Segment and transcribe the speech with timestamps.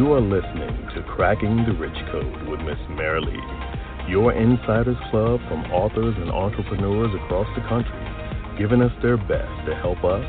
[0.00, 5.70] You are listening to Cracking the Rich Code with Miss Merrilee, your insiders club from
[5.70, 10.24] authors and entrepreneurs across the country, giving us their best to help us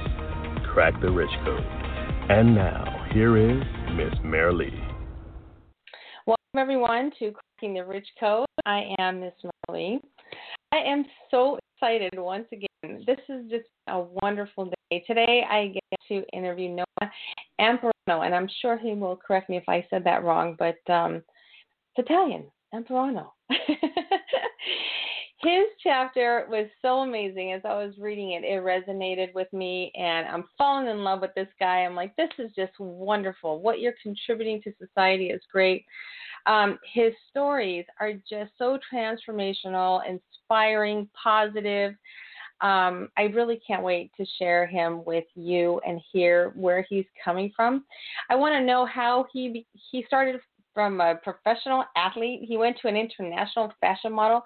[0.74, 1.64] crack the rich code.
[2.28, 3.64] And now, here is
[3.96, 4.78] Miss Merrilee.
[6.28, 8.48] Welcome, everyone, to Cracking the Rich Code.
[8.66, 9.32] I am Miss
[9.70, 10.02] Merrilee.
[10.74, 13.04] I am so excited once again.
[13.08, 15.04] This is just a wonderful day.
[15.08, 17.12] Today, I get to interview Noah
[17.60, 21.24] Amparano, and I'm sure he will correct me if I said that wrong, but um,
[21.96, 23.32] it's Italian, Amparano.
[25.44, 27.54] His chapter was so amazing.
[27.54, 31.34] As I was reading it, it resonated with me, and I'm falling in love with
[31.36, 31.80] this guy.
[31.80, 33.60] I'm like, this is just wonderful.
[33.60, 35.86] What you're contributing to society is great.
[36.46, 41.96] Um, his stories are just so transformational, inspiring, positive.
[42.62, 47.52] Um, I really can't wait to share him with you and hear where he's coming
[47.56, 47.86] from.
[48.30, 50.40] I want to know how he he started
[50.74, 52.42] from a professional athlete.
[52.44, 54.44] He went to an international fashion model,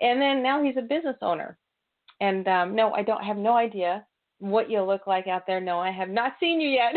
[0.00, 1.58] and then now he's a business owner.
[2.20, 4.04] And um, no, I don't have no idea
[4.38, 5.60] what you look like out there.
[5.60, 6.94] No, I have not seen you yet,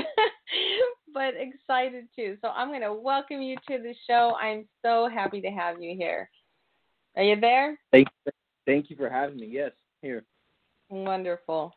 [1.13, 2.37] but excited too.
[2.41, 4.35] So I'm going to welcome you to the show.
[4.41, 6.29] I'm so happy to have you here.
[7.15, 7.77] Are you there?
[7.91, 8.31] Thank you.
[8.65, 9.47] Thank you for having me.
[9.47, 10.23] Yes, here.
[10.89, 11.73] Wonderful.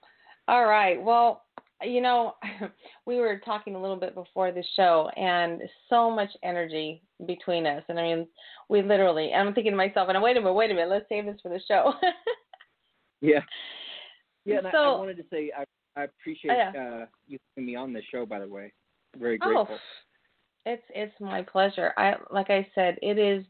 [0.49, 1.03] All right.
[1.03, 1.43] Well,
[1.85, 2.35] you know,
[3.07, 7.83] we were talking a little bit before the show, and so much energy between us.
[7.89, 8.27] And I mean,
[8.69, 11.09] we literally, I'm thinking to myself, and I wait a minute, wait a minute, let's
[11.09, 11.93] save this for the show.
[13.23, 13.41] Yeah.
[14.45, 15.65] Yeah, and So- I, I wanted to say I,
[15.99, 17.03] I appreciate Oh, yeah.
[17.03, 18.27] uh, you having me on this show.
[18.27, 18.73] By the way,
[19.17, 19.61] very grateful.
[19.61, 19.79] Oh, grateful.
[20.67, 21.93] it's it's my pleasure.
[21.97, 23.45] I like I said, it is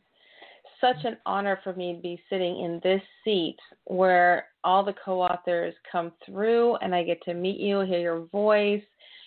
[0.81, 5.75] such an honor for me to be sitting in this seat where all the co-authors
[5.91, 8.83] come through, and I get to meet you, hear your voice,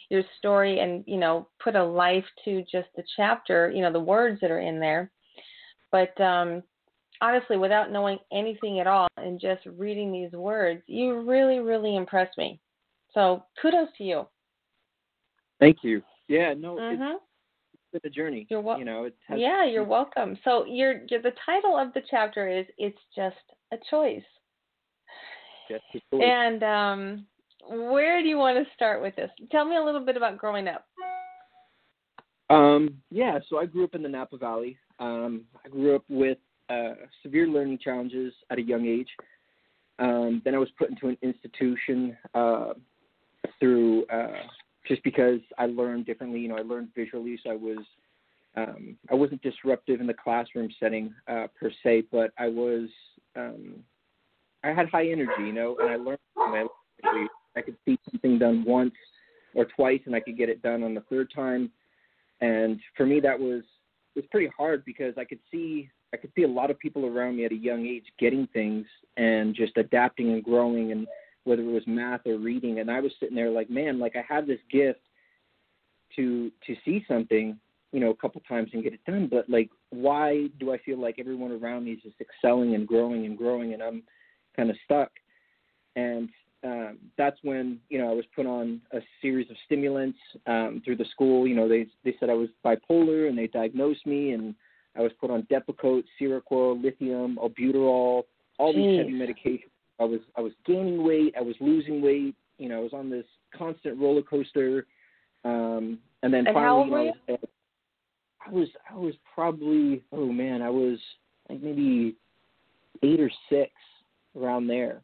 [0.10, 4.00] your story, and you know, put a life to just the chapter, you know, the
[4.00, 5.12] words that are in there.
[5.92, 6.64] But um,
[7.22, 12.38] honestly, without knowing anything at all and just reading these words, you really, really impressed
[12.38, 12.60] me.
[13.14, 14.28] So kudos to you.
[15.60, 16.02] Thank you.
[16.28, 17.14] Yeah, no, it's hmm
[17.92, 18.46] been a journey.
[18.50, 20.38] You're wel- You know, it has, Yeah, you're welcome.
[20.44, 24.26] So your- the title of the chapter is "It's Just a Choice."
[25.70, 27.26] Yes, it's really- And um,
[27.68, 29.30] where do you want to start with this?
[29.52, 30.86] Tell me a little bit about growing up.
[32.50, 34.78] Um, yeah, so I grew up in the Napa Valley.
[35.00, 36.38] Um, I grew up with
[36.70, 36.94] uh,
[37.24, 39.10] severe learning challenges at a young age.
[39.98, 42.74] Um, then I was put into an institution uh,
[43.60, 44.42] through uh,
[44.88, 46.40] just because I learned differently.
[46.40, 47.80] You know, I learned visually, so I was
[48.58, 52.90] um, I wasn't disruptive in the classroom setting uh, per se, but I was
[53.36, 53.76] um,
[54.66, 55.32] I had high energy.
[55.40, 56.20] You know, and I learned.
[56.38, 56.70] And
[57.04, 57.28] I,
[57.58, 58.94] I could see something done once
[59.54, 61.72] or twice, and I could get it done on the third time
[62.42, 63.64] and for me that was
[64.16, 67.06] it was pretty hard because I could see I could see a lot of people
[67.06, 68.86] around me at a young age getting things
[69.18, 71.08] and just adapting and growing and
[71.44, 74.24] whether it was math or reading and I was sitting there like man like I
[74.28, 75.00] have this gift
[76.16, 77.58] to to see something
[77.92, 81.00] you know a couple times and get it done but like why do I feel
[81.00, 84.04] like everyone around me is just excelling and growing and growing and I'm
[84.56, 85.12] kind of stuck
[85.96, 86.30] and
[86.64, 90.18] um, that's when you know I was put on a series of stimulants
[90.48, 91.48] um, through the school.
[91.48, 94.56] You know, they they said I was bipolar, and they diagnosed me, and
[94.98, 98.24] I was put on Depakote, Seroquel, lithium, albuterol,
[98.58, 98.98] all these Jeez.
[98.98, 99.70] heavy medications.
[100.00, 102.36] I was I was gaining weight, I was losing weight.
[102.58, 104.88] You know, I was on this constant roller coaster,
[105.44, 107.14] um, and then And finally, you know?
[107.28, 107.40] I was-
[108.48, 111.00] I was I was probably oh man, I was
[111.50, 112.16] like maybe
[113.04, 113.72] eight or six
[114.36, 115.02] around there.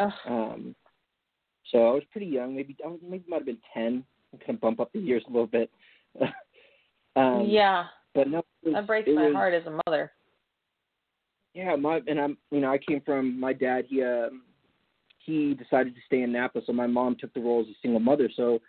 [0.00, 0.12] Ugh.
[0.26, 0.74] Um,
[1.70, 4.04] so I was pretty young, maybe I was, maybe might have been ten.
[4.32, 5.70] I'm gonna bump up the years a little bit.
[7.16, 10.12] um, yeah, but no, was, that breaks my was- heart as a mother.
[11.54, 13.86] Yeah, my and I'm you know I came from my dad.
[13.88, 14.42] He um,
[15.24, 18.00] he decided to stay in Napa, so my mom took the role as a single
[18.00, 18.30] mother.
[18.36, 18.60] So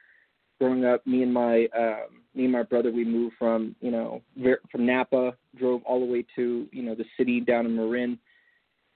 [0.60, 4.22] growing up, me and my um, me and my brother, we moved from you know
[4.72, 8.18] from Napa, drove all the way to you know the city down in Marin,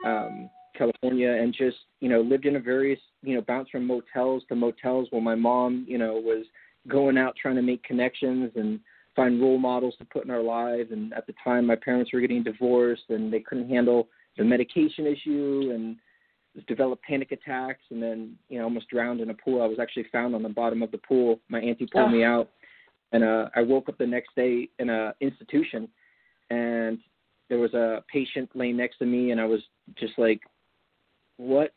[0.05, 4.43] um, California, and just you know lived in a various you know bounced from motels
[4.49, 6.45] to motels while my mom you know was
[6.87, 8.79] going out trying to make connections and
[9.15, 10.91] find role models to put in our lives.
[10.91, 14.07] And at the time, my parents were getting divorced, and they couldn't handle
[14.37, 15.97] the medication issue, and
[16.67, 19.61] developed panic attacks, and then you know almost drowned in a pool.
[19.61, 21.39] I was actually found on the bottom of the pool.
[21.49, 22.11] My auntie pulled Oh.
[22.11, 22.49] me out,
[23.11, 25.87] and uh, I woke up the next day in a institution,
[26.49, 26.99] and
[27.49, 29.61] there was a patient laying next to me, and I was
[29.95, 30.41] just like,
[31.41, 31.73] "What?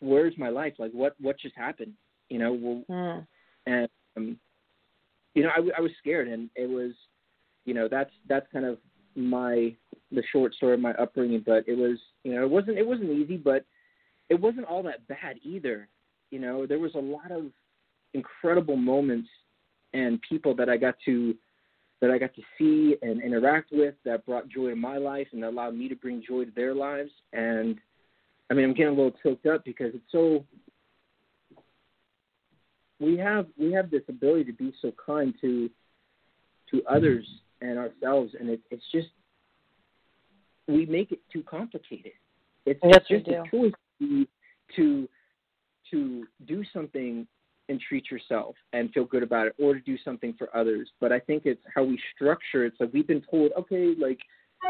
[0.00, 0.74] Where's my life?
[0.78, 1.14] Like, what?
[1.20, 1.92] What just happened?
[2.28, 3.26] You know?" Well, Mm.
[3.66, 4.40] and um,
[5.34, 6.92] you know, I was scared, and it was,
[7.64, 8.78] you know, that's that's kind of
[9.14, 9.74] my
[10.10, 11.42] the short story of my upbringing.
[11.44, 13.64] But it was, you know, it wasn't it wasn't easy, but
[14.28, 15.88] it wasn't all that bad either.
[16.30, 17.46] You know, there was a lot of
[18.14, 19.28] incredible moments
[19.92, 21.34] and people that I got to
[22.00, 25.44] that I got to see and interact with that brought joy in my life and
[25.44, 27.10] allowed me to bring joy to their lives.
[27.32, 27.78] And
[28.50, 30.44] I mean, I'm getting a little choked up because it's so
[32.98, 35.70] we have we have this ability to be so kind to
[36.70, 37.26] to others
[37.60, 39.08] and ourselves, and it, it's just
[40.66, 42.12] we make it too complicated.
[42.66, 44.26] It's, Yes, it's just a choice to,
[44.76, 45.08] to
[45.90, 47.26] to do something
[47.68, 50.90] and treat yourself and feel good about it, or to do something for others.
[51.00, 52.64] But I think it's how we structure.
[52.64, 54.18] It's like we've been told, okay, like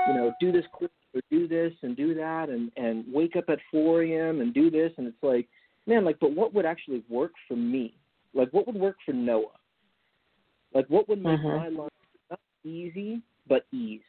[0.07, 3.45] you know, do this quick or do this and do that, and and wake up
[3.49, 4.41] at 4 a.m.
[4.41, 5.49] and do this, and it's like,
[5.87, 7.95] man, like, but what would actually work for me?
[8.35, 9.49] Like, what would work for Noah?
[10.73, 11.57] Like, what would make Mhm.
[11.57, 11.91] my life
[12.31, 14.03] not easy but ease?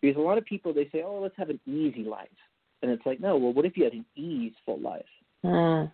[0.00, 2.28] Because a lot of people they say, oh, let's have an easy life,
[2.82, 5.08] and it's like, no, well, what if you had an easeful life?
[5.44, 5.90] Mm.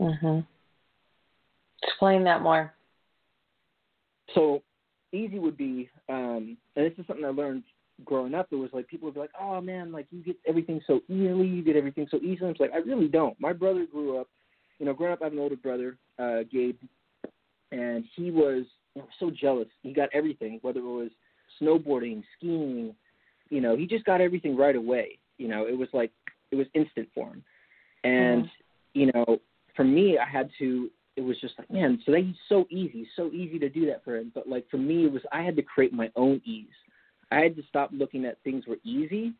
[0.00, 0.46] Mhm.
[1.82, 2.74] Explain that more.
[4.34, 4.62] So
[5.12, 7.64] easy would be, um, and this is something I learned
[8.04, 8.48] growing up.
[8.50, 11.46] It was like people would be like, "Oh man, like you get everything so easily,
[11.46, 13.38] you get everything so easily." I'm like I really don't.
[13.40, 14.28] My brother grew up,
[14.78, 15.20] you know, growing up.
[15.22, 16.78] I have an older brother, uh, Gabe,
[17.72, 18.64] and he was
[18.94, 19.68] you know, so jealous.
[19.82, 21.10] He got everything, whether it was
[21.60, 22.94] snowboarding, skiing,
[23.50, 25.18] you know, he just got everything right away.
[25.38, 26.12] You know, it was like
[26.50, 27.44] it was instant for him,
[28.04, 28.50] and Mhm.
[28.94, 29.40] you know,
[29.74, 33.30] for me, I had to it was just like, man, so he's so easy, so
[33.32, 34.30] easy to do that for him.
[34.34, 36.68] But like for me, it was I had to create my own ease.
[37.30, 39.32] I had to stop looking at things were easy,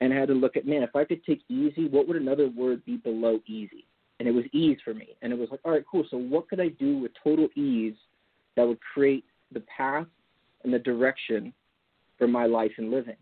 [0.00, 2.48] and I had to look at, man, if I could take easy, what would another
[2.48, 3.86] word be below easy?
[4.18, 5.16] And it was ease for me.
[5.22, 6.04] And it was like, all right, cool.
[6.10, 7.94] So what could I do with total ease
[8.56, 10.06] that would create the path
[10.64, 11.52] and the direction
[12.18, 13.16] for my life and living?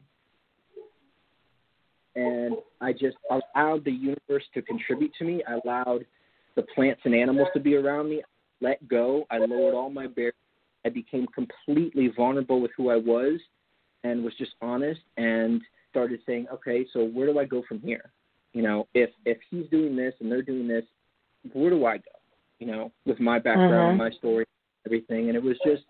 [2.17, 5.43] And I just allowed the universe to contribute to me.
[5.49, 6.05] I allowed
[6.57, 8.23] the plants and animals to be around me.
[8.61, 9.25] Let go.
[9.31, 10.35] I lowered all my barriers.
[10.85, 13.39] I became completely vulnerable with who I was
[14.05, 15.61] and was just honest and
[15.91, 18.13] started saying, okay, so where do I go from here?
[18.53, 20.85] You know, if if he's doing this and they're doing this,
[21.53, 22.11] where do I go?
[22.59, 23.99] You know, with my background, Mhm.
[23.99, 24.45] my story,
[24.87, 25.85] everything, and it was just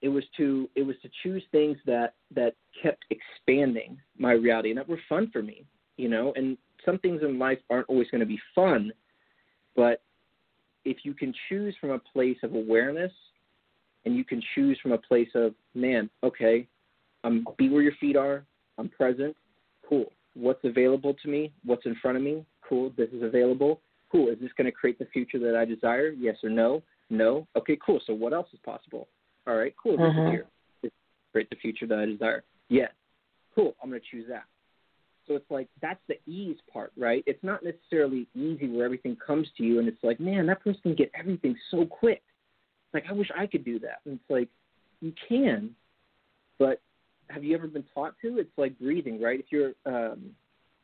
[0.00, 4.78] it was to it was to choose things that that kept expanding my reality and
[4.78, 5.64] that were fun for me,
[5.96, 8.92] you know, and some things in life aren't always going to be fun,
[9.74, 10.02] but
[10.84, 13.12] if you can choose from a place of awareness
[14.04, 16.68] and you can choose from a place of man, okay,
[17.24, 18.44] I'm be where your feet are,
[18.78, 19.34] I'm present,
[19.88, 20.12] cool.
[20.34, 21.52] What's available to me?
[21.64, 22.44] What's in front of me?
[22.68, 22.92] Cool.
[22.96, 23.80] This is available.
[24.10, 24.28] Cool.
[24.28, 26.10] Is this going to create the future that I desire?
[26.10, 26.82] Yes or no?
[27.10, 27.46] No.
[27.56, 28.00] Okay, cool.
[28.06, 29.08] So what else is possible?
[29.46, 29.96] All right, cool.
[29.96, 30.30] This is mm-hmm.
[30.30, 30.46] here.
[30.82, 30.92] This
[31.32, 32.44] create the future that I desire.
[32.68, 32.90] Yes.
[33.54, 33.74] Cool.
[33.82, 34.44] I'm going to choose that.
[35.26, 37.24] So it's like that's the ease part, right?
[37.26, 40.80] It's not necessarily easy where everything comes to you and it's like, man, that person
[40.82, 42.22] can get everything so quick.
[42.92, 44.00] Like I wish I could do that.
[44.04, 44.48] And it's like
[45.00, 45.70] you can,
[46.58, 46.80] but
[47.28, 48.38] have you ever been taught to?
[48.38, 49.40] It's like breathing, right?
[49.40, 50.30] If you're um,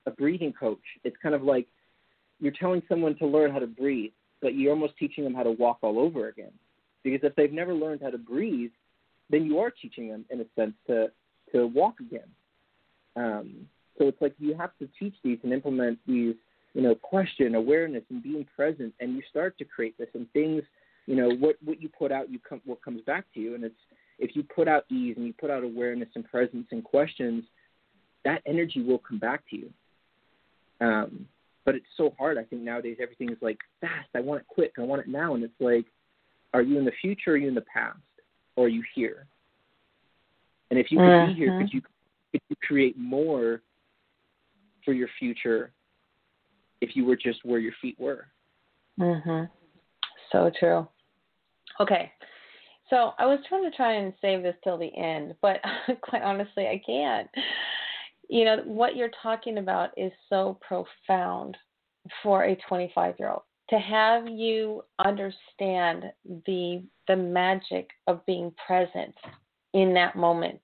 [0.06, 1.66] a breathing coach, it's kind of like
[2.40, 5.50] you're telling someone to learn how to breathe, but you're almost teaching them how to
[5.50, 6.52] walk all over again.
[7.02, 8.70] Because if they've never learned how to breathe,
[9.30, 11.10] then you are teaching them, in a sense, to
[11.52, 12.28] to walk again.
[13.16, 13.66] Um,
[13.98, 16.34] so it's like you have to teach these and implement these,
[16.74, 20.08] you know, question, awareness, and being present, and you start to create this.
[20.14, 20.62] And things,
[21.06, 23.54] you know, what what you put out, you come what comes back to you.
[23.54, 23.74] And it's
[24.20, 27.44] if you put out ease and you put out awareness and presence and questions,
[28.24, 29.70] that energy will come back to you.
[30.80, 31.26] Um,
[31.64, 32.38] but it's so hard.
[32.38, 34.08] I think nowadays everything is like fast.
[34.14, 34.72] I want it quick.
[34.78, 35.34] I want it now.
[35.34, 35.86] And it's like,
[36.52, 37.32] are you in the future?
[37.32, 37.98] Or are you in the past?
[38.56, 39.26] Or are you here?
[40.70, 41.82] And if you could be here, could you
[42.32, 43.60] could you create more
[44.84, 45.72] for your future
[46.80, 48.26] if you were just where your feet were?
[48.98, 49.50] Mhm.
[50.30, 50.86] So true.
[51.80, 52.12] Okay.
[52.90, 55.60] So I was trying to try and save this till the end, but
[56.02, 57.28] quite honestly, I can't.
[58.28, 61.56] You know, what you're talking about is so profound
[62.22, 66.04] for a 25 year old to have you understand
[66.46, 69.14] the the magic of being present
[69.74, 70.60] in that moment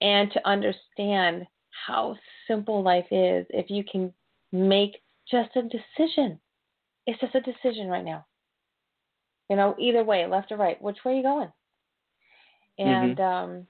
[0.00, 1.46] and to understand
[1.86, 2.16] how
[2.46, 4.12] simple life is if you can
[4.52, 4.92] make
[5.30, 6.38] just a decision.
[7.06, 8.26] It's just a decision right now.
[9.50, 11.52] You know, either way, left or right, which way are you going?
[12.78, 13.20] And Mhm.
[13.20, 13.66] um,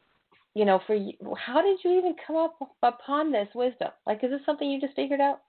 [0.54, 3.90] you know, for you, how did you even come up upon this wisdom?
[4.06, 5.42] Like, is this something you just figured out?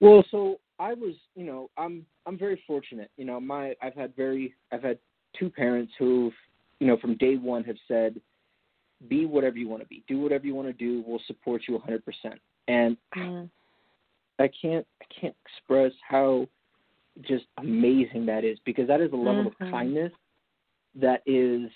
[0.00, 3.10] Well, so I was, you know, I'm I'm very fortunate.
[3.16, 4.98] You know, my I've had very I've had
[5.36, 6.34] two parents who've,
[6.78, 8.20] you know, from day one have said,
[9.08, 11.02] be whatever you want to be, do whatever you want to do.
[11.06, 12.38] We'll support you 100%.
[12.68, 13.50] And Mm.
[14.38, 16.46] I can't I can't express how
[17.22, 19.46] just amazing that is because that is a level Mhm.
[19.48, 20.12] of kindness
[20.94, 21.70] that is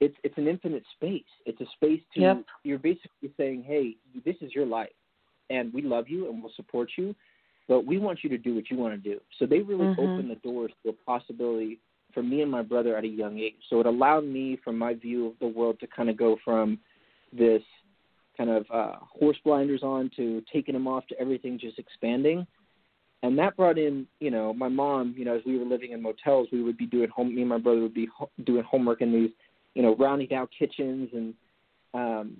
[0.00, 1.28] it's it's an infinite space.
[1.44, 2.44] It's a space to Yep.
[2.64, 4.92] you're basically saying, "Hey, this is your life
[5.50, 7.14] and we love you and we'll support you,
[7.68, 9.98] but we want you to do what you want to do." So they really Mhm.
[9.98, 11.80] opened the doors to a possibility
[12.12, 13.62] for me and my brother at a young age.
[13.68, 16.80] So it allowed me from my view of the world to kind of go from
[17.32, 17.62] this
[18.36, 22.46] kind of uh, horse blinders on to taking them off to everything just expanding.
[23.22, 25.14] And that brought in, you know, my mom.
[25.16, 27.34] You know, as we were living in motels, we would be doing home.
[27.34, 29.30] Me and my brother would be ho- doing homework in these,
[29.74, 31.34] you know, rounding out kitchens, and
[31.92, 32.36] um,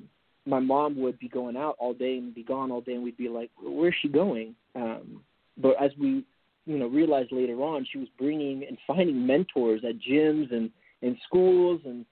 [0.47, 3.17] my mom would be going out all day and be gone all day, and we'd
[3.17, 5.23] be like, "Where's she going?" Um,
[5.59, 6.25] but as we,
[6.65, 10.71] you know, realized later on, she was bringing and finding mentors at gyms and
[11.03, 12.07] in schools and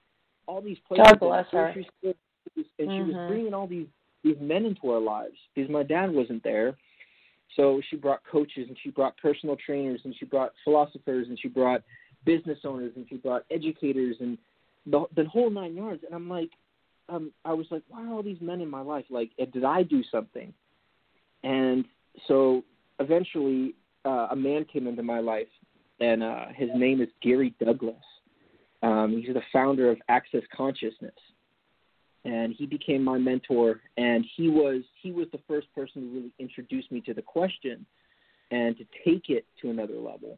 [0.45, 1.05] all these places.
[1.05, 1.73] God and bless her.
[1.73, 2.15] grocery stores,
[2.77, 3.87] And she was bringing all these
[4.23, 6.75] these men into our lives because my dad wasn't there.
[7.55, 11.47] So she brought coaches and she brought personal trainers and she brought philosophers and she
[11.47, 11.81] brought
[12.25, 14.37] business owners and she brought educators and
[14.85, 16.03] the the whole nine yards.
[16.05, 16.51] And I'm like,
[17.09, 19.05] um, I was like, why are all these men in my life?
[19.09, 20.53] Like, eh, did I do something?
[21.43, 21.85] And
[22.27, 22.63] so
[22.99, 23.75] eventually,
[24.05, 25.47] uh, a man came into my life,
[25.99, 27.95] and uh, his name is Gary Douglas.
[28.81, 31.13] Um, he's the founder of Access Consciousness,
[32.25, 33.81] and he became my mentor.
[33.97, 37.85] And he was he was the first person to really introduce me to the question
[38.51, 40.37] and to take it to another level.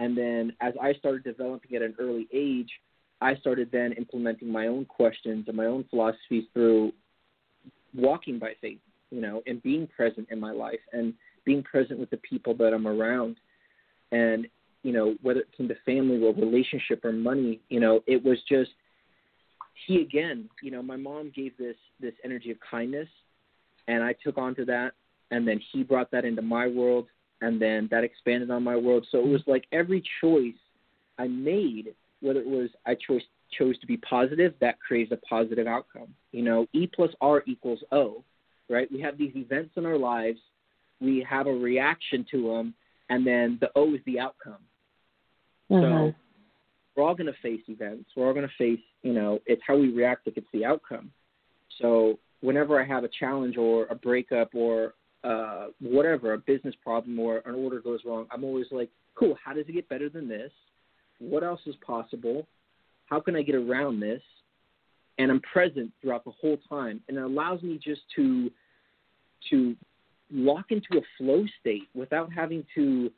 [0.00, 2.70] And then as I started developing at an early age,
[3.20, 6.92] I started then implementing my own questions and my own philosophies through
[7.94, 11.14] walking by faith, you know, and being present in my life and
[11.44, 13.36] being present with the people that I'm around.
[14.10, 14.48] And,
[14.82, 18.38] you know, whether it's in the family or relationship or money, you know, it was
[18.48, 18.70] just
[19.86, 23.08] he again, you know, my mom gave this this energy of kindness
[23.88, 24.92] and I took on to that
[25.30, 27.06] and then he brought that into my world
[27.40, 29.06] and then that expanded on my world.
[29.10, 30.54] So it was like every choice
[31.18, 33.22] I made, whether it was I chose
[33.58, 36.08] chose to be positive, that creates a positive outcome.
[36.32, 38.24] You know, E plus R equals O,
[38.68, 38.90] right?
[38.90, 40.40] We have these events in our lives,
[41.00, 42.74] we have a reaction to them,
[43.10, 44.62] and then the O is the outcome.
[45.70, 45.80] Mhm.
[45.80, 46.14] So
[46.96, 48.10] we're all going to face events.
[48.16, 51.10] We're all going to face, you know, it's how we react if it's the outcome.
[51.80, 57.18] So whenever I have a challenge or a breakup or uh, whatever, a business problem
[57.18, 60.28] or an order goes wrong, I'm always like, cool, how does it get better than
[60.28, 60.52] this?
[61.18, 62.46] What else is possible?
[63.06, 64.22] How can I get around this?
[65.18, 67.00] And I'm present throughout the whole time.
[67.08, 68.50] And it allows me just to
[69.50, 69.76] to
[70.32, 73.10] lock into a flow state without having to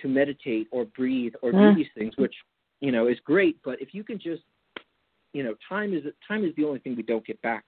[0.00, 1.70] to meditate or breathe or Mm.
[1.70, 2.34] do these things, which
[2.80, 3.58] you know is great.
[3.64, 4.42] But if you can just,
[5.32, 7.64] you know, time is time is the only thing we don't get back.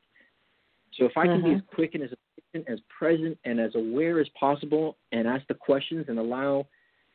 [0.94, 4.20] So if I can be as quick and as efficient, as present and as aware
[4.20, 6.66] as possible, and ask the questions and allow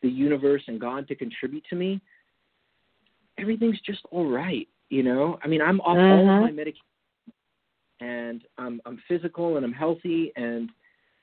[0.02, 2.02] the universe and God to contribute to me,
[3.38, 4.68] everything's just all right.
[4.90, 6.36] You know, I mean, I'm off all Mhm.
[6.36, 6.86] of my medication,
[8.02, 10.70] and I'm I'm physical and I'm healthy and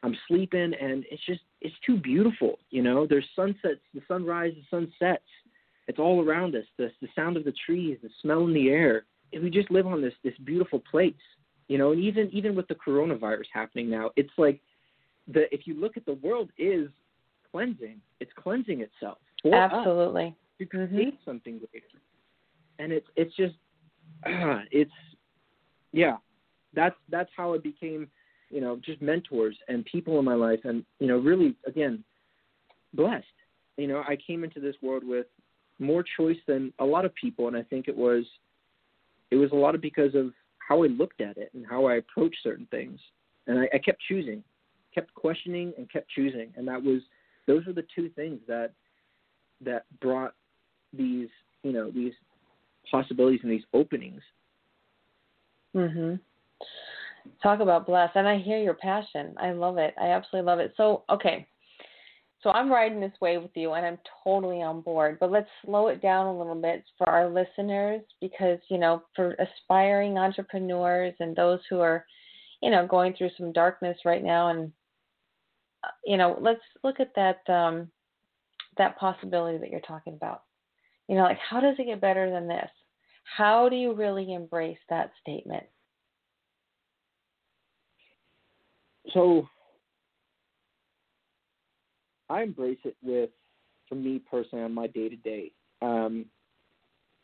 [0.02, 2.58] I'm sleeping, and it's just it's too beautiful.
[2.70, 5.28] You know, there's sunsets, the sunrise, the sunsets.
[5.88, 6.64] It's all around us.
[6.76, 9.04] The the sound of the trees, the smell in the air.
[9.32, 11.14] And we just live on this this beautiful place.
[11.68, 14.60] You know, and even even with the coronavirus happening now, it's like
[15.26, 16.88] the if you look at the world is
[17.50, 18.00] cleansing.
[18.20, 20.34] It's cleansing itself Absolutely.
[20.58, 21.16] to Mhm.
[21.24, 22.00] something greater.
[22.78, 23.56] And it's it's just
[24.24, 24.92] uh, it's
[25.92, 26.18] yeah.
[26.74, 28.10] That's that's how it became,
[28.50, 32.04] you know, just mentors and people in my life and, you know, really again,
[32.92, 33.26] blessed.
[33.78, 35.26] You know, I came into this world with
[35.78, 38.24] more choice than a lot of people and I think it was
[39.30, 41.96] it was a lot of because of how I looked at it and how I
[41.96, 42.98] approached certain things.
[43.46, 44.42] And I, I kept choosing,
[44.94, 46.52] kept questioning and kept choosing.
[46.56, 47.00] And that was
[47.46, 48.72] those were the two things that
[49.64, 50.34] that brought
[50.92, 51.28] these
[51.62, 52.12] you know these
[52.90, 54.22] possibilities and these openings
[55.74, 56.20] Mhm.
[57.42, 59.34] Talk about blessed, and I hear your passion.
[59.38, 59.94] I love it.
[60.00, 60.72] I absolutely love it.
[60.76, 61.46] So, okay,
[62.42, 65.18] So I'm riding this wave with you and I'm totally on board.
[65.18, 69.34] But let's slow it down a little bit for our listeners because, you know, for
[69.34, 72.04] aspiring entrepreneurs and those who are,
[72.62, 74.72] you know, going through some darkness right now and
[76.04, 77.88] you know, let's look at that um
[78.76, 80.42] that possibility that you're talking about.
[81.08, 82.70] You know, like how does it get better than this?
[83.36, 85.64] How do you really embrace that statement?
[89.12, 89.48] So
[92.30, 93.30] I embrace it with,
[93.88, 95.52] for me personally, on my day to day.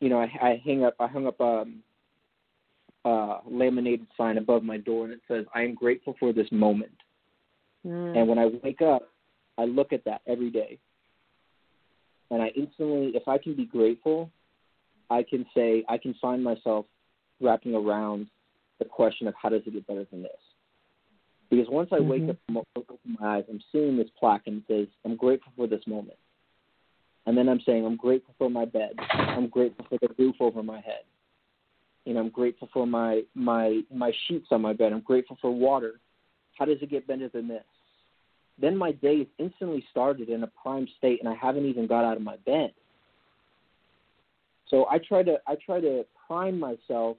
[0.01, 1.83] You know, I, I hang up, I hung up um,
[3.05, 6.93] a laminated sign above my door, and it says, "I am grateful for this moment."
[7.87, 8.19] Mm.
[8.19, 9.09] And when I wake up,
[9.57, 10.79] I look at that every day,
[12.31, 14.31] and I instantly, if I can be grateful,
[15.11, 16.87] I can say I can find myself
[17.41, 18.27] wrapping around
[18.79, 20.33] the question of how does it get better than this.
[21.55, 22.31] Because once I wake Mhm.
[22.57, 25.87] up open my eyes, I'm seeing this plaque and it says, I'm grateful for this
[25.87, 26.19] moment.
[27.27, 28.97] And then I'm saying, I'm grateful for my bed.
[28.99, 31.05] I'm grateful for the roof over my head.
[32.05, 34.93] You know, I'm grateful for my my my sheets on my bed.
[34.93, 36.01] I'm grateful for water.
[36.59, 37.65] How does it get better than this?
[38.59, 42.05] Then my day is instantly started in a prime state and I haven't even got
[42.05, 42.75] out of my bed.
[44.67, 47.17] So I try to I try to prime myself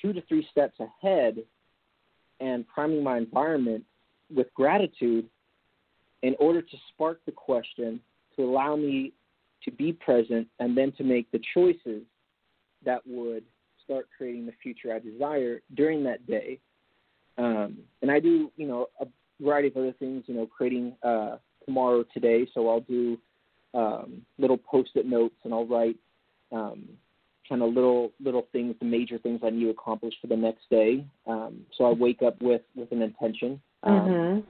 [0.00, 1.42] two to three steps ahead
[2.40, 3.84] and priming my environment
[4.34, 5.26] with gratitude
[6.22, 8.00] in order to spark the question
[8.36, 9.12] to allow me
[9.64, 12.02] to be present and then to make the choices
[12.84, 13.44] that would
[13.84, 16.58] start creating the future I desire during that day.
[17.38, 19.06] Um, and I do, you know, a
[19.40, 22.46] variety of other things, you know, creating uh, tomorrow today.
[22.54, 23.18] So I'll do
[23.74, 25.96] um, little post-it notes and I'll write
[26.52, 26.84] um,
[27.48, 30.68] kind of little little things, the major things I need to accomplish for the next
[30.70, 31.04] day.
[31.26, 33.60] Um, so I wake up with with an intention.
[33.82, 34.44] Um, Mhm.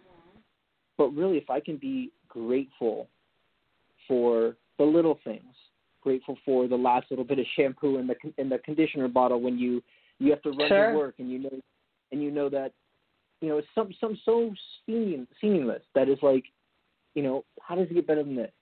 [0.96, 3.08] But really, if I can be grateful
[4.08, 5.54] for the little things,
[6.00, 9.58] grateful for the last little bit of shampoo in the in the conditioner bottle when
[9.58, 9.82] you
[10.18, 10.90] you have to run Sure.
[10.90, 11.60] to work and you know
[12.10, 12.72] and you know that
[13.40, 14.52] you know it's some some so
[14.86, 16.44] seeming, seamless that is like
[17.14, 18.52] you know how does it get better than this?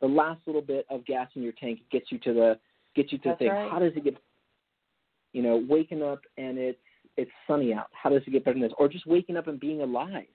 [0.00, 2.58] The last little bit of gas in your tank gets you to the
[2.94, 3.70] gets you to That's think right.
[3.70, 4.16] how does it get
[5.32, 6.78] you know waking up and it's
[7.16, 7.88] it's sunny out?
[7.92, 8.72] How does it get better than this?
[8.78, 10.26] Or just waking up and being alive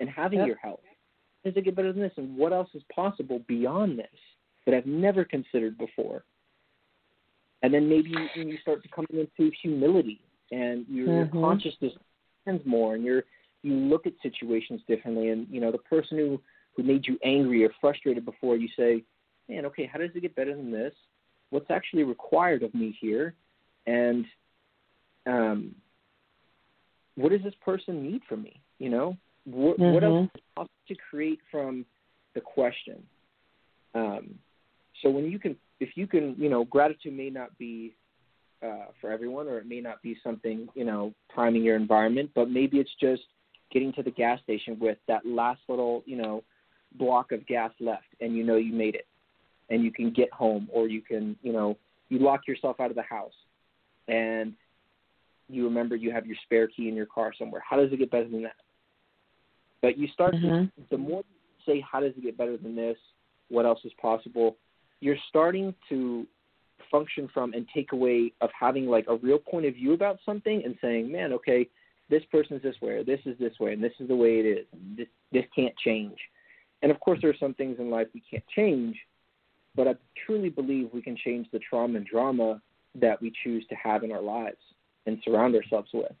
[0.00, 0.46] and having Yep.
[0.48, 0.80] your health.
[1.44, 2.12] How does it get better than this?
[2.16, 4.06] And what else is possible beyond this
[4.64, 6.24] that I've never considered before?
[7.62, 10.20] And then maybe you, you start to come into humility
[10.50, 11.42] and your, your Mhm.
[11.42, 11.92] consciousness
[12.38, 13.24] expands more and you're
[13.62, 15.28] you look at situations differently.
[15.30, 16.40] And you know the person who
[16.76, 19.04] who made you angry or frustrated before you say
[19.48, 20.94] man okay how does it get better than this
[21.52, 23.34] what's actually required of me here
[23.86, 24.24] and
[25.26, 25.74] um
[27.14, 29.16] what does this person need from me you know?
[29.44, 31.86] What what else is possible to create from
[32.34, 33.00] the question?
[33.94, 34.34] Um
[35.00, 37.94] so when you can if you can you know gratitude may not be
[38.60, 42.50] uh, for everyone, or it may not be something you know priming your environment, but
[42.50, 43.22] maybe it's just
[43.72, 46.42] getting to the gas station with that last little you know
[46.96, 49.06] block of gas left, and you know you made it,
[49.72, 51.76] and you can get home, or you can you know
[52.10, 53.32] you lock yourself out of the house,
[54.06, 54.52] and
[55.48, 57.62] you remember you have your spare key in your car somewhere.
[57.68, 58.56] How does it get better than that?
[59.80, 60.70] But you start Mhm.
[60.76, 62.98] to the more you say how does it get better than this,
[63.48, 64.56] what else is possible,
[65.00, 66.26] you're starting to
[66.90, 70.62] function from and take away of having like a real point of view about something
[70.64, 71.68] and saying, man, okay,
[72.10, 74.46] this person's this way, or this is this way, and this is the way it
[74.46, 74.66] is.
[74.96, 76.18] This this can't change.
[76.82, 78.96] And of course, there are some things in life we can't change,
[79.74, 79.94] but I
[80.26, 82.60] truly believe we can change the trauma and drama
[82.94, 84.60] that we choose to have in our lives
[85.06, 86.12] and surround ourselves with.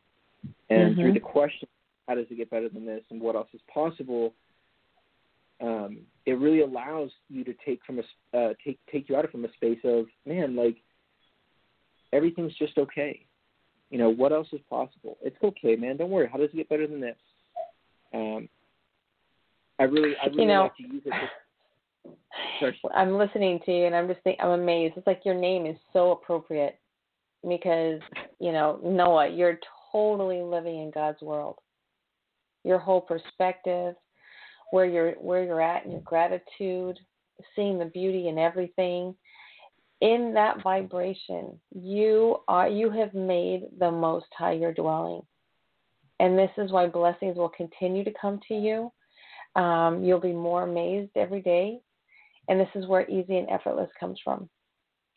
[0.70, 1.14] And through Mhm.
[1.14, 1.68] the question,
[2.08, 4.34] how does it get better than this, and what else is possible?
[5.60, 9.24] um, it really allows you to take from a s- uh, take take you out
[9.24, 10.82] of from a space of man, like
[12.12, 13.24] everything's just okay.
[13.90, 15.18] You know what else is possible?
[15.22, 15.98] It's okay, man.
[15.98, 16.26] Don't worry.
[16.26, 17.16] How does it get better than this?
[18.12, 18.48] Um,
[19.78, 21.12] I really, I really You know- like to use it.
[22.94, 24.94] I'm listening to you and I'm just think I'm amazed.
[24.96, 26.78] It's like your name is so appropriate
[27.48, 28.00] because,
[28.40, 29.58] you know, Noah, you're
[29.90, 31.58] totally living in God's world.
[32.64, 33.94] Your whole perspective,
[34.70, 36.98] where you're where you're at in your gratitude,
[37.56, 39.14] seeing the beauty in everything.
[40.00, 45.22] In that vibration, you are you have made the most high your dwelling.
[46.20, 48.92] And this is why blessings will continue to come to you.
[49.60, 51.80] Um, you'll be more amazed every day
[52.48, 54.48] and this is where easy and effortless comes from.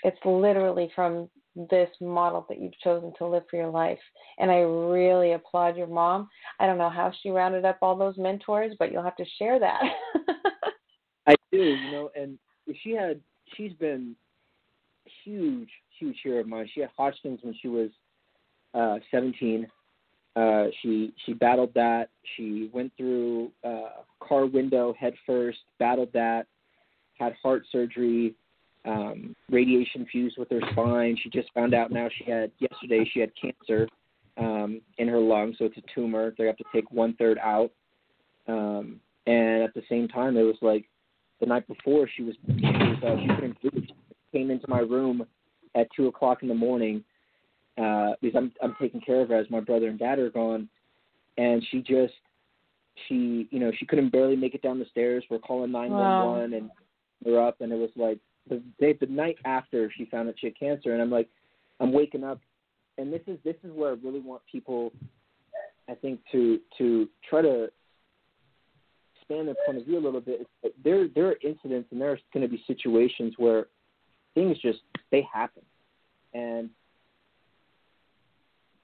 [0.03, 3.99] It's literally from this model that you've chosen to live for your life.
[4.39, 6.29] And I really applaud your mom.
[6.59, 9.59] I don't know how she rounded up all those mentors, but you'll have to share
[9.59, 9.81] that.
[11.27, 12.37] I do, you know, and
[12.83, 13.19] she had
[13.55, 14.15] she's been
[15.23, 16.69] huge, huge hero of mine.
[16.73, 17.89] She had Hodgkin's when she was
[18.73, 19.67] uh seventeen.
[20.35, 22.09] Uh she she battled that.
[22.35, 26.47] She went through uh car window head first, battled that,
[27.17, 28.35] had heart surgery,
[28.85, 31.17] um, radiation fused with her spine.
[31.21, 33.87] She just found out now she had yesterday she had cancer
[34.37, 36.33] um, in her lung, so it's a tumor.
[36.37, 37.71] They have to take one third out.
[38.47, 40.85] Um, and at the same time, it was like
[41.39, 43.87] the night before she was she was uh, she couldn't breathe.
[43.87, 45.25] She came into my room
[45.73, 47.03] at two o'clock in the morning
[47.77, 50.69] uh, because I'm I'm taking care of her as my brother and dad are gone,
[51.37, 52.13] and she just
[53.07, 55.23] she you know she couldn't barely make it down the stairs.
[55.29, 56.69] We're calling nine one one and
[57.23, 60.47] we're up, and it was like the day the night after she found out she
[60.47, 61.29] had cancer, and I'm like
[61.79, 62.39] I'm waking up,
[62.97, 64.91] and this is this is where I really want people,
[65.89, 67.69] I think to to try to
[69.15, 70.47] expand their point of view a little bit.
[70.83, 73.67] There there are incidents and there's going to be situations where
[74.33, 74.79] things just
[75.11, 75.63] they happen,
[76.33, 76.69] and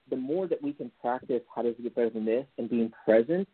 [0.09, 2.91] the more that we can practice how does it get better than this and being
[3.05, 3.47] present,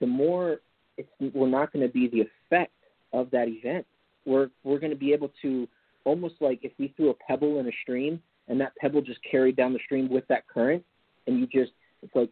[0.00, 0.58] the more
[0.96, 2.72] it's we're not going to be the effect
[3.14, 3.86] of that event.
[4.26, 5.68] We're we're going to be able to
[6.04, 9.56] almost like if we threw a pebble in a stream and that pebble just carried
[9.56, 10.84] down the stream with that current,
[11.26, 11.72] and you just
[12.02, 12.30] it's like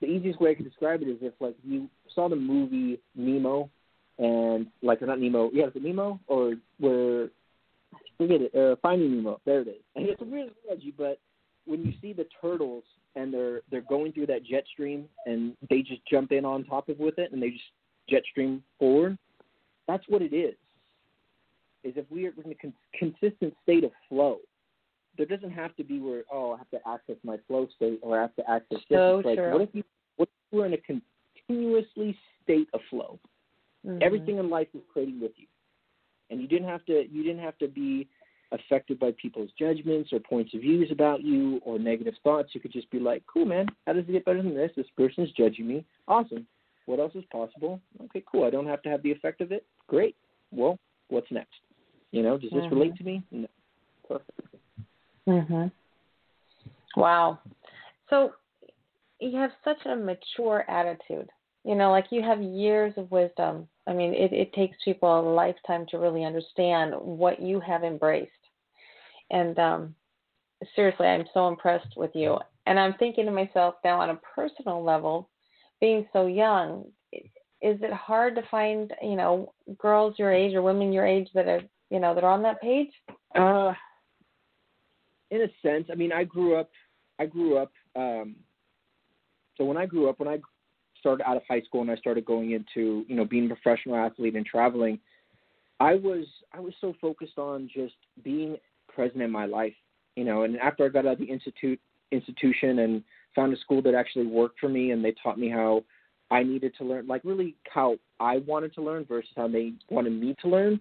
[0.00, 3.68] the easiest way I could describe it is if like you saw the movie Nemo,
[4.18, 7.30] and like not Nemo, yeah, is it Nemo or where
[8.18, 9.40] forget it, uh, Finding Nemo.
[9.44, 9.82] There it is.
[9.96, 11.18] And it's a weird analogy, but
[11.66, 12.84] when you see the turtles
[13.16, 16.88] and they're they're going through that jet stream and they just jump in on top
[16.88, 17.64] of with it and they just
[18.08, 19.18] jet stream forward,
[19.88, 20.54] that's what it is.
[21.82, 24.38] Is if we are in a con- consistent state of flow,
[25.16, 28.18] there doesn't have to be where oh I have to access my flow state or
[28.18, 28.98] I have to access this.
[28.98, 29.52] So like true.
[29.52, 29.82] what if you
[30.16, 31.00] what if we're in a
[31.48, 33.18] continuously state of flow?
[33.86, 34.02] Mhm.
[34.02, 35.46] Everything in life is creating with you,
[36.30, 38.06] and you didn't have to you didn't have to be
[38.52, 42.54] affected by people's judgments or points of views about you or negative thoughts.
[42.54, 44.70] You could just be like, cool man, how does it get better than this?
[44.74, 45.84] This person's judging me.
[46.06, 46.46] Awesome.
[46.88, 47.82] What else is possible?
[48.04, 48.44] Okay, cool.
[48.44, 49.66] I don't have to have the effect of it.
[49.88, 50.16] Great.
[50.50, 51.60] Well, what's next?
[52.12, 52.70] You know, does this Mhm.
[52.70, 53.22] relate to me?
[53.30, 53.46] No.
[54.08, 54.40] Perfect.
[55.26, 55.70] Mhm.
[56.96, 57.40] Wow.
[58.08, 58.34] So
[59.20, 61.28] you have such a mature attitude.
[61.62, 63.68] You know, like you have years of wisdom.
[63.86, 68.32] I mean, it, it takes people a lifetime to really understand what you have embraced.
[69.30, 69.94] And um,
[70.74, 72.38] seriously, I'm so impressed with you.
[72.64, 75.28] And I'm thinking to myself now on a personal level,
[75.80, 80.92] being so young, is it hard to find, you know, girls your age or women
[80.92, 82.90] your age that are, you know, that are on that page?
[83.34, 83.72] Uh,
[85.30, 86.70] in a sense, I mean, I grew up.
[87.18, 87.72] I grew up.
[87.96, 88.36] Um,
[89.56, 90.38] so when I grew up, when I
[91.00, 93.96] started out of high school and I started going into, you know, being a professional
[93.96, 94.98] athlete and traveling,
[95.80, 98.56] I was I was so focused on just being
[98.92, 99.74] present in my life,
[100.16, 100.42] you know.
[100.42, 103.02] And after I got out of the institute institution and
[103.38, 105.84] found a school that actually worked for me, and they taught me how
[106.30, 110.12] I needed to learn, like really how I wanted to learn versus how they wanted
[110.12, 110.80] me to learn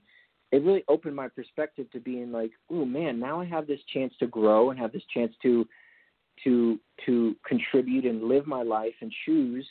[0.51, 4.13] it really opened my perspective to being like, oh man, now I have this chance
[4.19, 5.67] to grow and have this chance to
[6.43, 9.65] to to contribute and live my life and choose.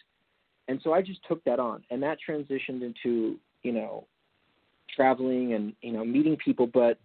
[0.68, 4.06] And so I just took that on, and that transitioned into you know
[4.94, 6.66] traveling and you know meeting people.
[6.66, 6.98] But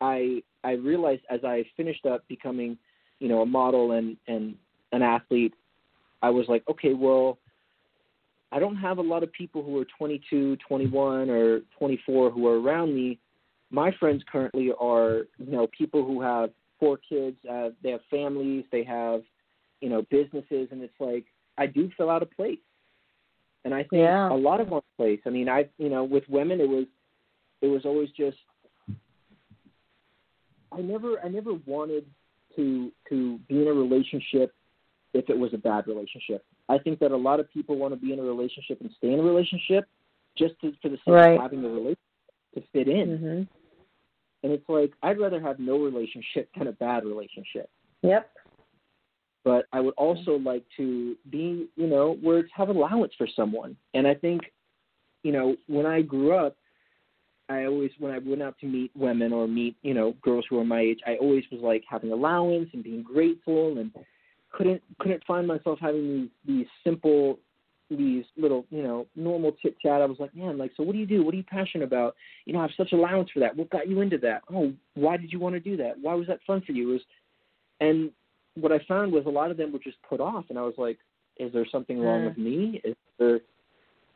[0.00, 2.76] I I realized as I finished up becoming
[3.20, 4.54] you know a model and and
[4.92, 5.54] an athlete,
[6.22, 7.38] I was like, okay, well,
[8.52, 12.60] I don't have a lot of people who are 22, 21, or 24 who are
[12.60, 13.18] around me.
[13.70, 17.38] My friends currently are, you know, people who have four kids.
[17.50, 18.64] Uh, they have families.
[18.70, 19.22] They have,
[19.80, 21.24] you know, businesses, and it's like
[21.56, 22.58] I do fill out a place.
[23.64, 24.30] And I think Yeah.
[24.30, 25.20] a lot of our place.
[25.24, 26.86] I mean, I, you know, with women, it was,
[27.62, 28.36] it was always just.
[30.72, 32.04] I never, I never wanted
[32.56, 34.54] to to be in a relationship
[35.14, 36.44] if it was a bad relationship.
[36.68, 39.12] I think that a lot of people want to be in a relationship and stay
[39.12, 39.86] in a relationship
[40.36, 41.34] just to, for the sake Right.
[41.34, 41.98] of having a relationship
[42.54, 43.18] to fit in.
[43.18, 43.48] Mhm.
[44.42, 47.70] And it's like I'd rather have no relationship than a bad relationship.
[48.02, 48.30] Yep.
[49.44, 53.76] But I would also like to be, you know, where to have allowance for someone.
[53.94, 54.52] And I think,
[55.22, 56.56] you know, when I grew up,
[57.48, 60.58] I always when I went out to meet women or meet, you know, girls who
[60.58, 63.92] are my age, I always was like having allowance and being grateful and
[64.52, 67.38] couldn't couldn't find myself having these these simple
[67.90, 70.00] these little you know normal chit chat.
[70.00, 71.24] I was like man like so what do you do?
[71.24, 72.14] What are you passionate about?
[72.44, 73.56] You know i have such allowance for that.
[73.56, 74.42] What got you into that?
[74.52, 75.94] Oh why did you want to do that?
[76.00, 76.90] Why was that fun for you?
[76.90, 77.02] It was
[77.80, 78.10] and
[78.54, 80.74] what i found was a lot of them were just put off and i was
[80.76, 80.98] like
[81.38, 82.24] is there something wrong Mm.
[82.26, 82.80] with me?
[82.84, 83.40] Is there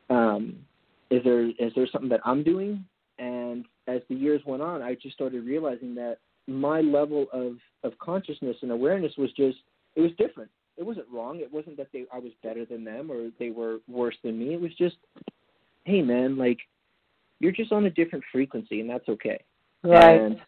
[0.09, 0.65] um
[1.09, 2.85] is there is there something that I'm doing?
[3.19, 7.97] And as the years went on, I just started realizing that my level of of
[7.99, 9.57] consciousness and awareness was just
[9.97, 10.49] it was different.
[10.77, 11.39] It wasn't wrong.
[11.39, 14.53] It wasn't that they I was better than them or they were worse than me.
[14.53, 14.95] It was just,
[15.85, 16.59] hey man, like
[17.39, 19.39] you're just on a different frequency, and that's okay.
[19.83, 20.21] Right.
[20.21, 20.39] And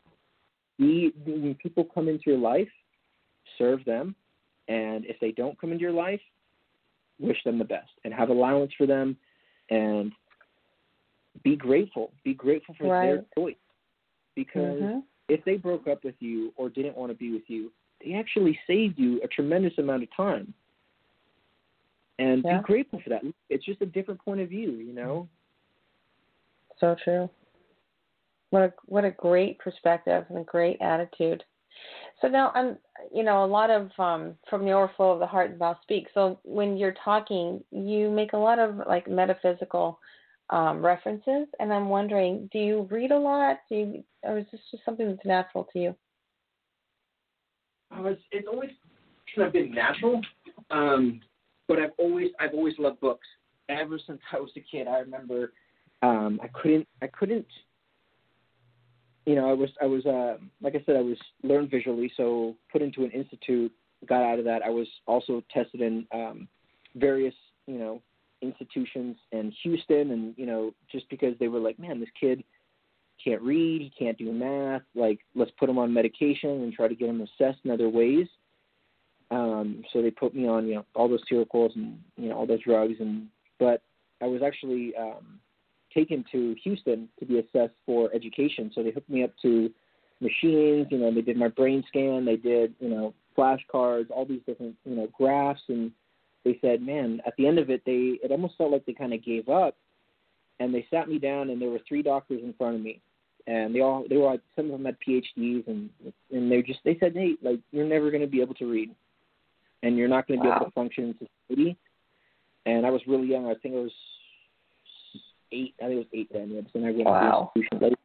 [0.79, 2.69] when people come into your life,
[3.57, 4.15] serve them,
[4.67, 6.21] and if they don't come into your life,
[7.19, 9.17] wish them the best and have allowance for them,
[9.69, 10.11] and
[11.43, 12.11] be grateful.
[12.23, 13.01] Be grateful for Right.
[13.01, 13.55] their choice,
[14.35, 15.03] because Mhm.
[15.27, 17.71] if they broke up with you or didn't want to be with you,
[18.03, 20.53] they actually saved you a tremendous amount of time.
[22.17, 22.57] And Yeah.
[22.57, 23.23] be grateful for that.
[23.49, 25.29] It's just a different point of view, you know.
[26.79, 27.29] So true.
[28.49, 31.43] What a what a great perspective and a great attitude.
[32.21, 32.77] So now I'm
[33.13, 36.07] you know, a lot of um from the overflow of the heart and mouth speak.
[36.13, 39.99] So when you're talking, you make a lot of like metaphysical
[40.49, 43.59] um references and I'm wondering, do you read a lot?
[43.69, 45.95] Do you or is this just something that's natural to you?
[47.91, 48.71] It's, it's always
[49.35, 50.21] kind of been natural,
[50.71, 51.21] um,
[51.67, 53.27] but I've always I've always loved books
[53.67, 54.87] ever since I was a kid.
[54.87, 55.53] I remember
[56.01, 57.47] um, I couldn't I couldn't
[59.25, 62.55] you know I was I was uh, like I said I was learned visually, so
[62.71, 63.71] put into an institute.
[64.07, 64.63] Got out of that.
[64.63, 66.47] I was also tested in um,
[66.95, 67.35] various
[67.67, 68.01] you know
[68.41, 72.43] institutions in Houston, and you know just because they were like, man, this kid
[73.23, 76.95] can't read, he can't do math, like let's put him on medication and try to
[76.95, 78.27] get him assessed in other ways.
[79.31, 82.47] Um, so they put me on, you know, all those Seroquels and you know all
[82.47, 83.27] those drugs, and
[83.59, 83.81] but
[84.21, 85.39] I was actually um,
[85.93, 88.71] taken to Houston to be assessed for education.
[88.73, 89.69] So they hooked me up to
[90.19, 90.87] machines.
[90.89, 94.75] You know, they did my brain scan, they did you know flashcards, all these different
[94.85, 95.91] you know graphs, and
[96.43, 99.13] they said, man, at the end of it, they it almost felt like they kind
[99.13, 99.75] of gave up,
[100.59, 103.01] and they sat me down, and there were three doctors in front of me,
[103.47, 105.89] and they all they were like some of them had PhDs, and
[106.31, 108.93] and they just they said, hey, like you're never going to be able to read,
[109.83, 111.77] and you're not going to be able to function in society.
[112.65, 113.47] And I was really young.
[113.47, 113.91] I think I was
[115.51, 115.73] eight.
[115.81, 116.67] I think it was eight then.
[116.73, 117.51] So I went Wow.
[117.55, 117.97] to the institution.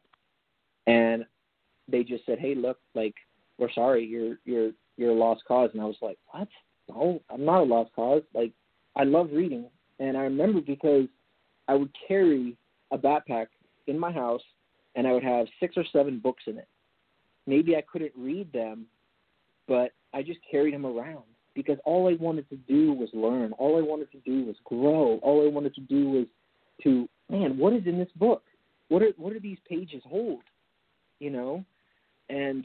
[0.87, 1.25] And
[1.89, 3.15] they just said, "Hey, look, like
[3.59, 6.49] we're sorry, you're you're you're a lost cause." And I was like, "What?
[6.89, 8.23] No, I'm not a lost cause.
[8.35, 8.53] Like
[8.97, 9.67] I love reading."
[9.99, 11.07] And I remember because
[11.69, 12.57] I would carry
[12.91, 13.47] a backpack
[13.87, 14.43] in my house,
[14.95, 16.69] and I would have six or seven books in it.
[17.47, 18.87] Maybe I couldn't read them,
[19.69, 23.53] but I just carried them around because all I wanted to do was learn.
[23.53, 25.19] All I wanted to do was grow.
[25.23, 26.27] All I wanted to do was
[26.83, 28.43] to man, what is in this book?
[28.89, 30.43] What are what do these pages hold?
[31.21, 31.65] You know,
[32.29, 32.65] and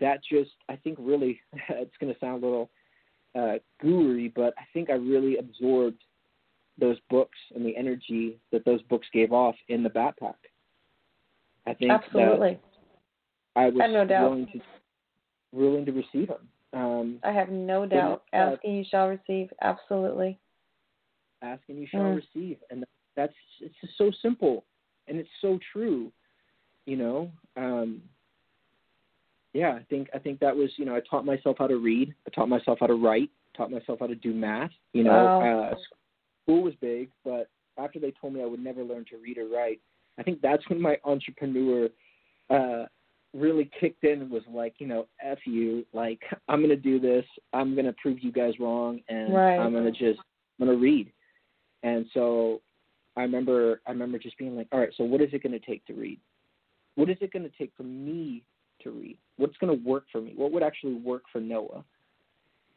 [0.00, 2.70] that just I think really it's going to sound a little
[3.34, 6.02] uh, guru but I think I really absorbed
[6.78, 10.34] those books and the energy that those books gave off in the backpack.
[11.66, 12.58] I think Absolutely.
[13.56, 14.30] I was I have no doubt.
[14.30, 14.60] willing to
[15.52, 16.48] willing to receive them.
[16.72, 18.24] Um, I have no doubt.
[18.32, 19.50] Asking you shall receive.
[19.62, 20.38] Absolutely.
[21.42, 22.16] ask and you shall Mm.
[22.16, 24.64] receive, and that's it's just so simple,
[25.08, 26.10] and it's so true.
[26.86, 28.02] You know, um,
[29.52, 32.14] yeah, I think I think that was you know I taught myself how to read,
[32.26, 34.72] I taught myself how to write, taught myself how to do math.
[34.92, 35.70] You know, Wow.
[35.70, 35.74] uh,
[36.42, 37.48] school was big, but
[37.78, 39.80] after they told me I would never learn to read or write,
[40.18, 41.88] I think that's when my entrepreneur
[42.50, 42.84] uh
[43.34, 47.24] really kicked in and was like, you know, F you, like I'm gonna do this,
[47.52, 49.58] I'm gonna prove you guys wrong and Right.
[49.58, 50.20] I'm gonna just
[50.60, 51.12] I'm gonna read.
[51.82, 52.62] And so
[53.16, 55.84] I remember I remember just being like, All right, so what is it gonna take
[55.86, 56.20] to read?
[56.94, 58.44] What is it gonna take for me
[58.82, 59.18] to read?
[59.36, 60.32] What's gonna work for me?
[60.36, 61.84] What would actually work for Noah?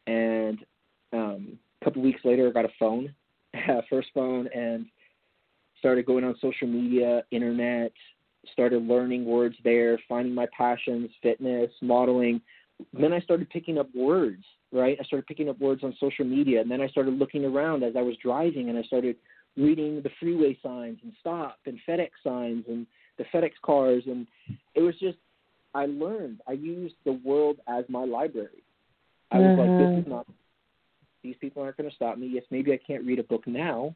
[0.07, 0.65] And
[1.13, 3.13] um a couple weeks later I got a phone,
[3.89, 4.87] first phone and
[5.79, 7.91] started going on social media, internet,
[8.51, 12.41] started learning words there, finding my passions, fitness, modeling.
[12.93, 14.97] Then I started picking up words, right?
[14.99, 17.95] I started picking up words on social media, and then I started looking around as
[17.97, 19.15] I was driving, and I started
[19.55, 22.85] reading the freeway signs and stop and FedEx signs and
[23.17, 24.27] the FedEx cars, and
[24.75, 25.17] it was just
[25.73, 26.41] I learned.
[26.47, 28.63] I used the world as my library.
[29.31, 30.09] I was like, this is mm-hmm.
[30.09, 30.27] not.
[31.23, 32.27] These people aren't going to stop me.
[32.27, 33.93] Yes, maybe I can't read a book now,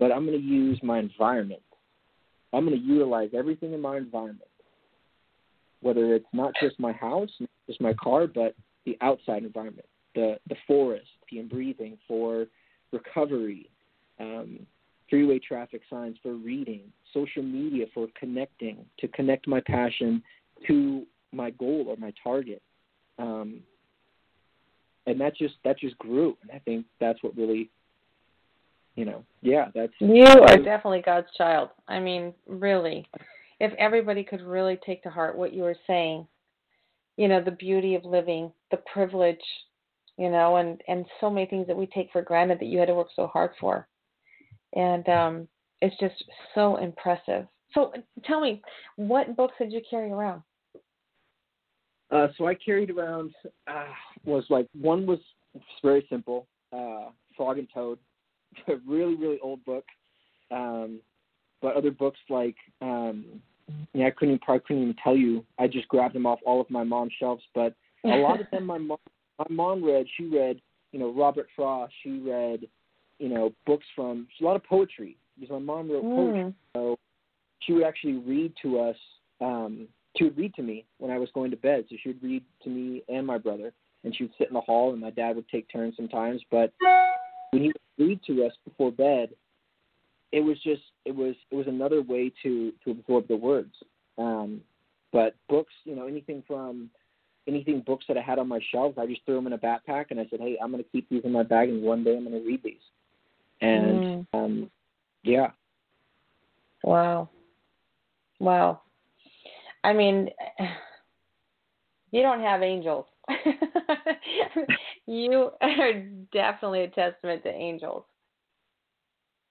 [0.00, 1.62] but I'm going to use my environment.
[2.52, 4.50] I'm going to utilize everything in my environment,
[5.82, 9.86] whether it's not just my house, not just my car, but the outside environment,
[10.16, 12.46] the the forest, the breathing for
[12.92, 13.70] recovery,
[14.18, 14.66] um,
[15.08, 16.82] freeway traffic signs for reading,
[17.14, 20.22] social media for connecting, to connect my passion
[20.66, 22.62] to my goal or my target.
[23.18, 23.60] Um,
[25.06, 27.70] and that just that just grew, and I think that's what really,
[29.00, 31.70] you know, yeah, that's You are definitely God's child.
[31.88, 33.08] I mean, really.
[33.58, 36.26] If everybody could really take to heart what you were saying,
[37.16, 39.40] you know, the beauty of living, the privilege,
[40.18, 42.88] you know, and and so many things that we take for granted that you had
[42.88, 43.88] to work so hard for.
[44.74, 45.48] And um
[45.80, 46.22] it's just
[46.54, 47.46] so impressive.
[47.72, 47.94] So
[48.26, 48.60] tell me,
[48.96, 50.42] what books did you carry around?
[52.10, 53.32] Uh, so I carried around
[53.66, 53.84] uh,
[54.26, 55.20] was like one was
[55.82, 57.98] very simple, uh, Frog and Toad,
[58.68, 59.84] a really really old book.
[60.50, 61.00] Um,
[61.62, 63.24] but other books like um,
[63.92, 65.44] yeah, I couldn't probably couldn't even tell you.
[65.58, 68.66] I just grabbed them off all of my mom's shelves, but a lot of them
[68.66, 68.98] my mom
[69.38, 70.06] my mom read.
[70.16, 70.60] She read
[70.92, 71.92] you know Robert Frost.
[72.02, 72.66] She read
[73.18, 76.44] you know books from a lot of poetry because my mom wrote poetry.
[76.44, 76.54] Mm.
[76.74, 76.98] So
[77.60, 78.96] she would actually read to us.
[79.40, 81.84] Um, she would read to me when I was going to bed.
[81.88, 83.72] So she would read to me and my brother,
[84.04, 86.42] and she would sit in the hall, and my dad would take turns sometimes.
[86.50, 86.72] But
[87.50, 89.30] when he would read to us before bed,
[90.32, 93.74] it was just it was it was another way to to absorb the words.
[94.18, 94.60] Um,
[95.12, 96.90] but books, you know, anything from
[97.48, 100.06] anything books that I had on my shelves, I just threw them in a backpack,
[100.10, 102.16] and I said, hey, I'm going to keep these in my bag, and one day
[102.16, 102.76] I'm going to read these.
[103.60, 104.26] And Mm.
[104.32, 104.70] um,
[105.22, 105.50] yeah,
[106.82, 107.28] Wow.
[108.38, 108.82] Wow.
[109.84, 110.30] I mean,
[112.10, 113.06] you don't have angels.
[115.06, 115.92] you are
[116.32, 118.04] definitely a testament to angels.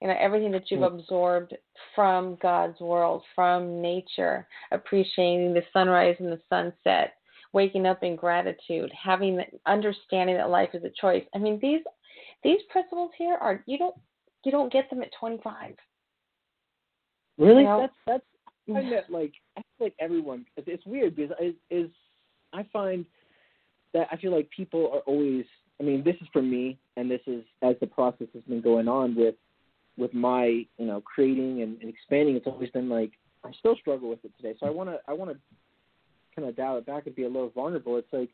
[0.02, 1.00] You know, everything that you've Mm.
[1.00, 1.58] absorbed
[1.94, 7.15] from God's world, from nature, appreciating the sunrise and the sunset,
[7.52, 11.26] waking up in gratitude, having the understanding that life is a choice.
[11.34, 11.82] I mean, these
[12.44, 13.96] these principles here are you don't
[14.46, 15.76] you don't get them at 25.
[17.38, 17.80] really, You know?
[17.82, 18.26] that's that's
[18.78, 21.89] I that like I feel like everyone it's, it's weird because is is
[22.54, 23.06] I find
[23.93, 25.45] that I feel like people are always
[25.80, 28.88] I mean this is for me and this is as the process has been going
[28.88, 29.36] on with
[29.97, 30.45] with my
[30.78, 33.12] you know creating and, and expanding it's always been like
[33.43, 34.54] I still struggle with it today.
[34.60, 35.38] So I want to I want to
[36.36, 37.97] kind of dial it back and be a little vulnerable.
[37.97, 38.30] It's like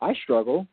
[0.00, 0.66] I struggle.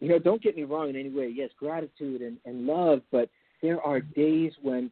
[0.00, 1.32] You know don't get me wrong in any way.
[1.34, 3.28] Yes gratitude and, and love but
[3.62, 4.90] there are days when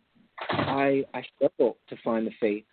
[0.50, 2.64] I I struggle to find the faith.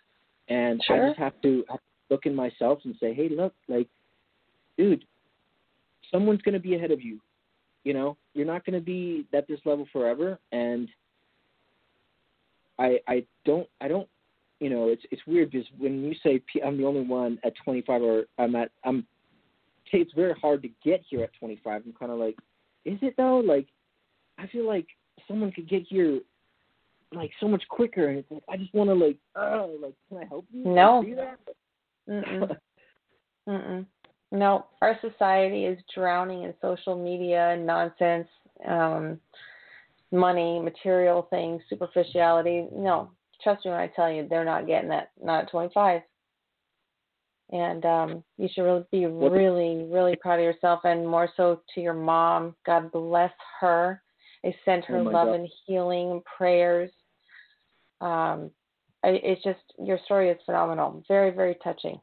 [0.48, 3.88] And I just have to, have to look in myself and say, hey, look, like,
[4.76, 5.04] dude,
[6.10, 7.20] someone's going to be ahead of you.
[7.84, 10.38] You know, you're not going to be at this level forever.
[10.52, 10.88] And
[12.78, 14.08] I, I don't, I don't,
[14.60, 17.52] you know, it's it's weird because when you say P- I'm the only one at
[17.64, 19.06] 25 or I'm at, I'm,
[19.92, 21.82] it's very hard to get here at 25.
[21.84, 22.36] I'm kind of like,
[22.84, 23.38] is it though?
[23.38, 23.66] Like,
[24.38, 24.86] I feel like
[25.28, 26.20] someone could get here
[27.12, 30.18] like so much quicker, and it's like I just want to like, oh, like, can
[30.18, 30.64] I help you?
[30.64, 31.02] No.
[31.04, 31.38] do that?
[32.08, 32.56] Mm-mm.
[33.48, 33.86] Mm-mm.
[34.34, 38.26] No, our society is drowning in social media and nonsense,
[38.66, 39.20] um,
[40.10, 42.66] money, material things, superficiality.
[42.74, 43.10] No,
[43.44, 45.12] trust me when I tell you, they're not getting that.
[45.22, 46.02] Not at 25.
[47.52, 51.80] And um, you should really be really, really proud of yourself, and more so to
[51.80, 52.56] your mom.
[52.66, 54.02] God bless her.
[54.44, 55.34] I send her Oh love God.
[55.34, 56.90] and healing and prayers.
[58.00, 58.50] Um,
[59.04, 61.04] I, it's just your story is phenomenal.
[61.06, 62.00] Very, very touching.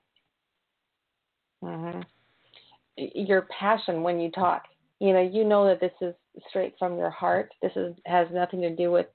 [2.98, 4.64] Your passion when you talk,
[5.00, 6.14] you know, you know that this is
[6.50, 7.52] straight from your heart.
[7.62, 9.08] This is has nothing to do with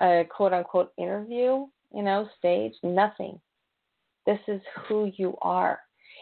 [0.00, 2.74] a quote unquote interview, you know, stage.
[2.82, 3.40] Nothing.
[4.26, 5.78] This is who you are,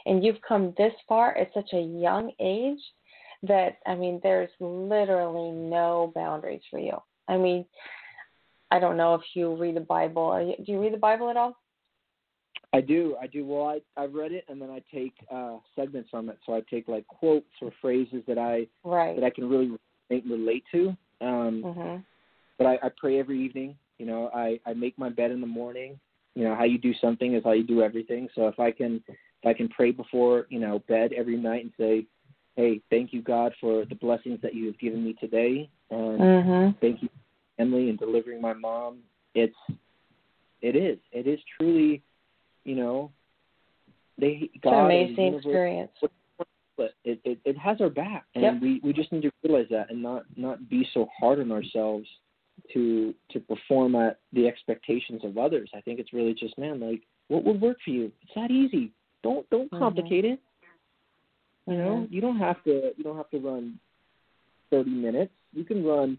[0.07, 2.81] and you've come this far at such a young age
[3.43, 6.97] that I mean, there's literally no boundaries for you.
[7.29, 7.65] I mean,
[8.71, 10.55] I don't know if you read the Bible.
[10.65, 11.57] Do you read the Bible at all?
[12.73, 13.45] I do, I do.
[13.45, 16.39] Well, I I read it and then I take uh segments from it.
[16.47, 19.15] So I take like quotes or phrases that I Right.
[19.17, 19.77] that I can really
[20.11, 20.97] relate, relate to.
[21.21, 22.05] Um, Mhm.
[22.59, 23.77] but I, I pray every evening.
[23.99, 25.99] You know, I I make my bed in the morning.
[26.35, 28.29] You know, how you do something is how you do everything.
[28.35, 31.73] So if I can if I can pray before you know bed every night and
[31.79, 32.07] say,
[32.57, 36.81] hey, thank you God for the blessings that you have given me today, and Mhm.
[36.81, 37.09] thank you
[37.59, 39.03] Emily and delivering my mom.
[39.35, 39.57] It's
[40.63, 42.03] it is it is truly,
[42.65, 43.11] you know,
[44.19, 45.91] they It's an the amazing experience.
[46.77, 48.55] but it, it it has our back, and Yep.
[48.63, 52.09] we we just need to realize that and not not be so hard on ourselves
[52.73, 55.71] to to perform at the expectations of others.
[55.75, 58.13] I think it's really just man, like what would work for you?
[58.23, 58.93] It's that easy.
[59.23, 59.79] Don't don't Mhm.
[59.79, 60.41] complicate it.
[61.67, 62.11] You know, Mhm.
[62.13, 63.79] you don't have to you don't have to run
[64.71, 65.33] thirty minutes.
[65.53, 66.19] You can run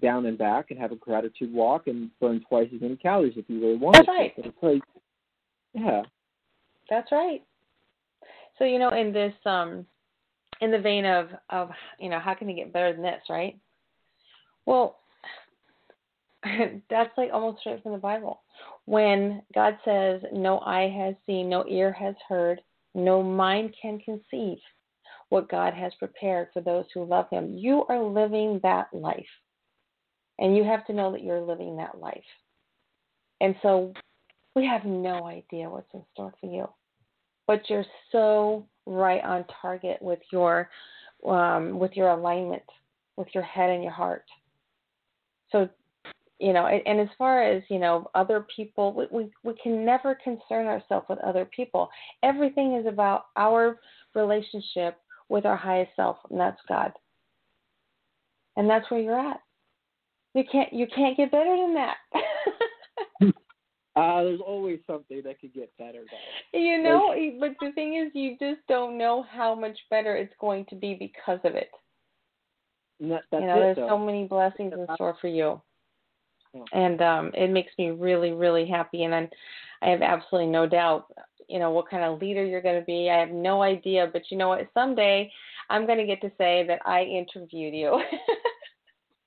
[0.00, 3.48] down and back and have a gratitude walk and burn twice as many calories if
[3.48, 4.12] you really want That's to.
[4.12, 4.34] right.
[4.36, 4.82] It's like
[5.76, 6.02] yeah.
[6.90, 7.42] That's right.
[8.58, 9.86] So you know, in this, um,
[10.60, 11.70] in the vein of of
[12.00, 13.58] you know, how can you get better than this, right?
[14.64, 14.98] Well,
[16.90, 18.42] that's like almost straight from the Bible.
[18.86, 22.60] When God says, No eye has seen, no ear has heard,
[22.94, 24.58] no mind can conceive
[25.28, 27.56] what God has prepared for those who love Him.
[27.56, 29.26] You are living that life.
[30.38, 32.22] And you have to know that you're living that life.
[33.40, 33.92] And so
[34.56, 36.66] we have no idea what's in store for you.
[37.46, 40.68] But you're so right on target with your
[41.24, 42.62] um, with your alignment,
[43.16, 44.24] with your head and your heart.
[45.50, 45.68] So,
[46.38, 49.84] you know, and, and as far as you know, other people, we, we we can
[49.84, 51.88] never concern ourselves with other people.
[52.24, 53.78] Everything is about our
[54.14, 54.98] relationship
[55.28, 56.92] with our highest self, and that's God.
[58.56, 59.40] And that's where you're at.
[60.34, 61.96] You can't you can't get better than that.
[63.96, 66.02] Uh, there's always something that could get better.
[66.10, 66.58] Though.
[66.58, 70.34] You know, like, but the thing is, you just don't know how much better it's
[70.38, 71.70] going to be because of it.
[73.00, 73.88] That's you know, it, there's though.
[73.88, 75.62] so many blessings in store for you,
[76.52, 76.64] Yeah.
[76.72, 79.04] and um, it makes me really, really happy.
[79.04, 79.30] And I'm,
[79.80, 81.06] I have absolutely no doubt,
[81.48, 83.08] you know, what kind of leader you're going to be.
[83.08, 84.68] I have no idea, but you know what?
[84.74, 85.32] Someday,
[85.70, 87.98] I'm going to get to say that I interviewed you,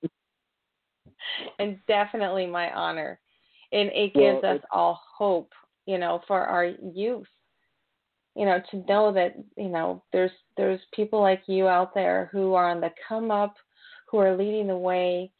[1.58, 3.18] and definitely my honor
[3.72, 5.52] and it gives Well, us all hope,
[5.86, 7.26] you know, for our youth.
[8.36, 12.54] You know, to know that you know there's there's people like you out there who
[12.54, 13.54] are on the come up,
[14.08, 15.30] who are leading the way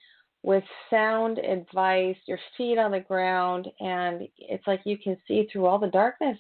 [0.43, 5.67] with sound advice, your feet on the ground, and it's like you can see through
[5.67, 6.39] all the darkness.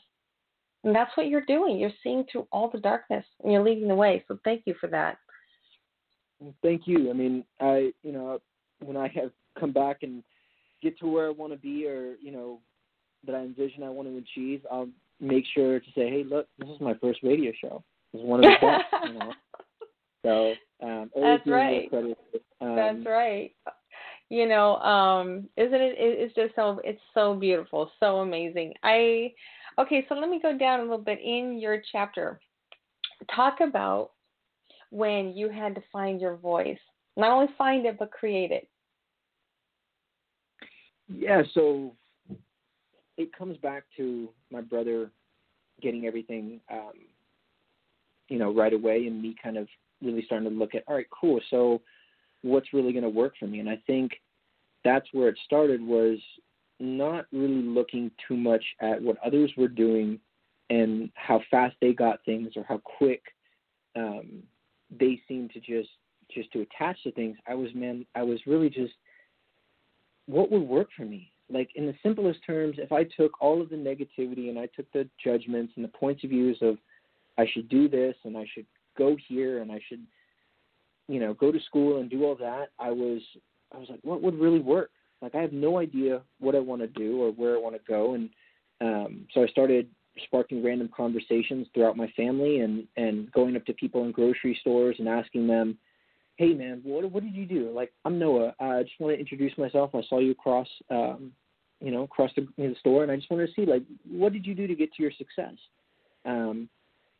[0.82, 1.78] And that's what you're doing.
[1.78, 4.24] You're seeing through all the darkness, and you're leading the way.
[4.26, 5.18] So thank you for that.
[6.62, 7.10] Thank you.
[7.10, 8.40] I mean, I you know
[8.84, 10.22] when I have come back and
[10.82, 12.60] get to where I want to be, or you know
[13.26, 14.88] that I envision I want to achieve, I'll
[15.20, 17.82] make sure to say, hey, look, this is my first radio show.
[18.12, 18.84] This is one of the best.
[19.06, 19.32] you know.
[20.24, 21.84] So um, That's right.
[21.84, 22.18] you credit.
[22.60, 23.52] Um, That's right.
[24.28, 28.72] You know, um, isn't it- It's just so it's so beautiful, so amazing.
[28.82, 29.32] I
[29.78, 32.40] okay, so let me go down a little bit in your chapter.
[33.34, 34.12] Talk about
[34.90, 36.78] when you had to find your voice.
[37.16, 38.68] Not only find it, but create it.
[41.12, 41.92] Yeah, so
[43.16, 45.10] it comes back to my brother
[45.82, 46.92] getting everything, um,
[48.28, 49.66] you know, right away, and me kind of
[50.02, 51.40] really starting to look at, all right, cool.
[51.50, 51.82] So,
[52.42, 53.60] what's really going to work for me?
[53.60, 54.12] And I think
[54.84, 56.18] that's where it started was
[56.78, 60.18] not really looking too much at what others were doing
[60.70, 63.22] and how fast they got things or how quick
[63.96, 64.42] um,
[64.98, 65.90] they seemed to just
[66.32, 67.36] just to attach to things.
[67.46, 68.94] I was man, I was really just
[70.30, 71.30] what would work for me?
[71.52, 74.90] Like in the simplest terms, if I took all of the negativity and I took
[74.92, 76.78] the judgments and the points of views of
[77.38, 78.66] I should do this and I should
[78.96, 80.00] go here and I should
[81.10, 83.20] you know, go to school and do all that, I was
[83.74, 84.90] I was like, what would really work?
[85.20, 87.80] Like I have no idea what I want to do or where I want to
[87.86, 88.30] go and
[88.80, 89.88] um so I started
[90.24, 94.96] sparking random conversations throughout my family and and going up to people in grocery stores
[95.00, 95.76] and asking them
[96.40, 97.70] hey man, what what did you do?
[97.70, 98.54] Like I'm Noah.
[98.58, 99.90] I just want to introduce myself.
[99.92, 101.32] I saw you across, um,
[101.80, 104.32] you know, across the, know, the store, and I just wanted to see like what
[104.32, 105.52] did you do to get to your success?
[106.24, 106.70] Um,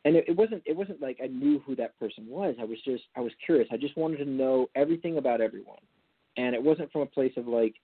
[0.05, 2.55] and it, it wasn't it wasn't like I knew who that person was.
[2.59, 3.67] I was just I was curious.
[3.71, 5.81] I just wanted to know everything about everyone,
[6.37, 7.75] and it wasn't from a place of like,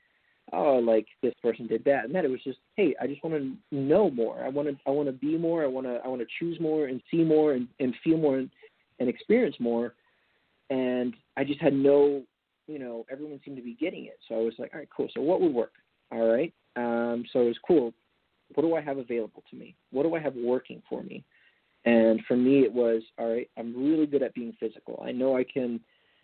[0.54, 2.26] oh, like this person did that and that.
[2.26, 4.44] It was just hey, I just want to know more.
[4.44, 5.64] I want to I want to be more.
[5.64, 8.40] I want to I want to choose more and see more and, and feel more
[8.40, 8.50] and,
[9.00, 9.94] and experience more
[10.70, 12.24] and I just had no,
[12.68, 14.20] you know, everyone seemed to be getting it.
[14.28, 15.08] So I was like, all right, cool.
[15.14, 15.74] So what would work?
[16.12, 16.54] All right.
[16.76, 17.94] Um, so it was cool.
[18.54, 19.76] What do I have available to me?
[19.92, 21.24] What do I have working for me?
[21.86, 23.50] And for me, it was all right.
[23.58, 25.04] I'm really good at being physical.
[25.06, 25.80] I know I can,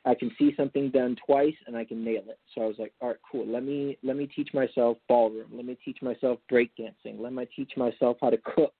[0.05, 2.39] I can see something done twice and I can nail it.
[2.53, 3.47] So I was like, all right, cool.
[3.47, 5.51] Let me let me teach myself ballroom.
[5.53, 7.19] Let me teach myself breakdancing.
[7.19, 8.73] Let me teach myself how to cook.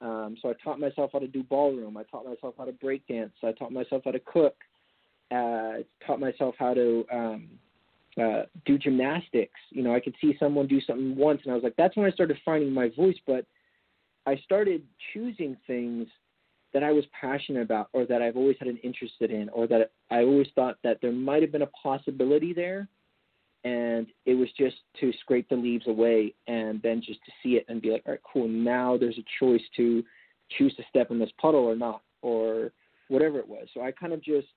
[0.00, 1.96] Um, so I taught myself how to do ballroom.
[1.96, 3.32] I taught myself how to breakdance.
[3.42, 4.56] I taught myself how to cook
[5.30, 7.48] uh, taught myself how to um,
[8.20, 9.60] uh, do gymnastics.
[9.70, 12.06] You know, I could see someone do something once, and I was like, that's when
[12.06, 13.16] I started finding my voice.
[13.26, 13.46] But
[14.26, 16.06] I started choosing things
[16.72, 19.92] that I was passionate about, or that I've always had an interest in, or that
[20.10, 22.88] I always thought that there might have been a possibility there.
[23.64, 27.64] And it was just to scrape the leaves away and then just to see it
[27.68, 28.46] and be like, all right, cool.
[28.46, 30.04] Now there's a choice to
[30.58, 32.72] choose to step in this puddle or not, or
[33.08, 33.66] whatever it was.
[33.72, 34.48] So I kind of just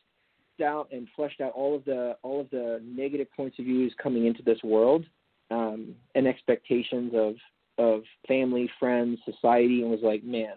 [0.62, 4.26] out and fleshed out all of the all of the negative points of views coming
[4.26, 5.05] into this world
[5.51, 7.36] um, and expectations of
[7.78, 10.55] of family, friends, society, and was like, man,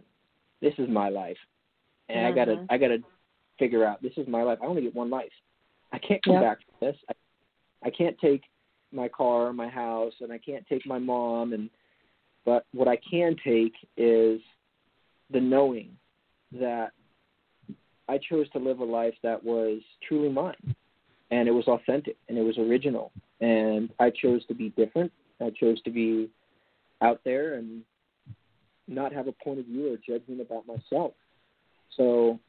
[0.62, 1.38] this is my life,
[2.08, 2.66] and I gotta Mhm.
[2.70, 3.02] I gotta
[3.58, 4.58] figure out this is my life.
[4.62, 5.32] I only get one life.
[5.92, 6.42] I can't come Yep.
[6.42, 6.96] back from this.
[7.08, 7.14] I,
[7.84, 8.44] I can't take
[8.92, 11.70] my car, my house, and I can't take my mom and
[12.44, 14.40] but what I can take is
[15.30, 15.96] the knowing
[16.52, 16.92] that
[18.10, 20.74] I chose to live a life that was truly mine
[21.30, 25.12] and it was authentic and it was original and I chose to be different.
[25.40, 26.28] I chose to be
[27.02, 27.82] out there and
[28.88, 31.12] not have a point of view or judgment about myself.
[31.96, 32.40] So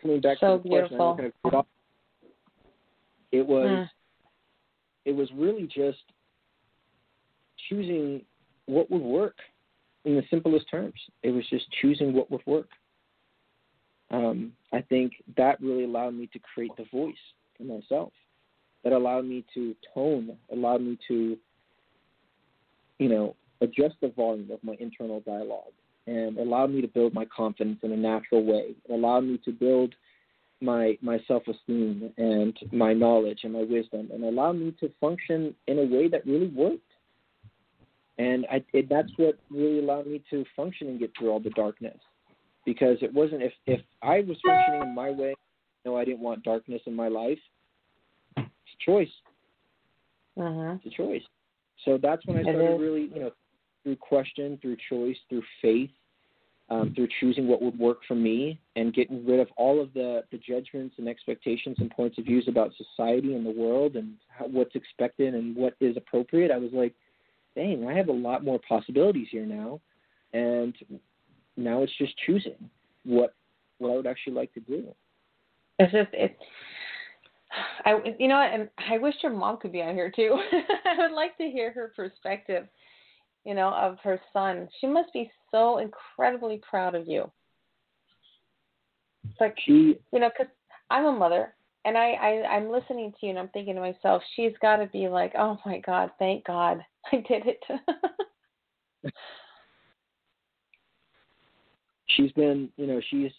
[0.00, 1.50] coming back So to the question, I'm beautiful.
[1.50, 1.66] not gonna-
[3.32, 3.90] it was Mm.
[5.04, 6.04] it was really just
[7.68, 8.24] choosing
[8.66, 9.38] what would work
[10.04, 11.00] in the simplest terms.
[11.22, 12.70] It was just choosing what would work.
[14.10, 17.14] Um, I think that really allowed me to create the voice
[17.56, 18.12] for myself.
[18.84, 21.36] That allowed me to tone, allowed me to,
[22.98, 25.72] you know, adjust the volume of my internal dialogue
[26.06, 28.74] and allowed me to build my confidence in a natural way.
[28.88, 29.94] It allowed me to build
[30.60, 35.54] my my self esteem and my knowledge and my wisdom and allowed me to function
[35.66, 36.80] in a way that really worked.
[38.18, 41.50] And I it, that's what really allowed me to function and get through all the
[41.50, 41.98] darkness.
[42.68, 45.34] Because it wasn't if if I was functioning in my way,
[45.86, 47.38] no, I didn't want darkness in my life.
[48.36, 49.14] It's a choice.
[50.36, 50.76] Mhm.
[50.76, 51.22] It's a choice.
[51.86, 53.32] So that's when I started really, you know,
[53.82, 55.88] through question, through choice, through faith,
[56.68, 60.24] um, through choosing what would work for me, and getting rid of all of the
[60.30, 64.46] the judgments and expectations and points of views about society and the world and how,
[64.46, 66.50] what's expected and what is appropriate.
[66.50, 66.94] I was like,
[67.54, 69.80] dang, I have a lot more possibilities here now,
[70.34, 70.74] and
[71.58, 72.70] now it's just choosing
[73.04, 73.34] what
[73.78, 74.86] what I would actually like to do.
[75.78, 76.36] It's just it.
[77.84, 80.38] I you know and I wish your mom could be on here too.
[80.84, 82.66] I would like to hear her perspective.
[83.44, 84.68] You know, of her son.
[84.80, 87.30] She must be so incredibly proud of you.
[89.30, 90.52] It's like She you know, because
[90.90, 91.54] I'm a mother,
[91.84, 94.86] and I, I I'm listening to you, and I'm thinking to myself, she's got to
[94.86, 97.60] be like, oh my God, thank God, I did it.
[102.08, 103.30] she's been you know she's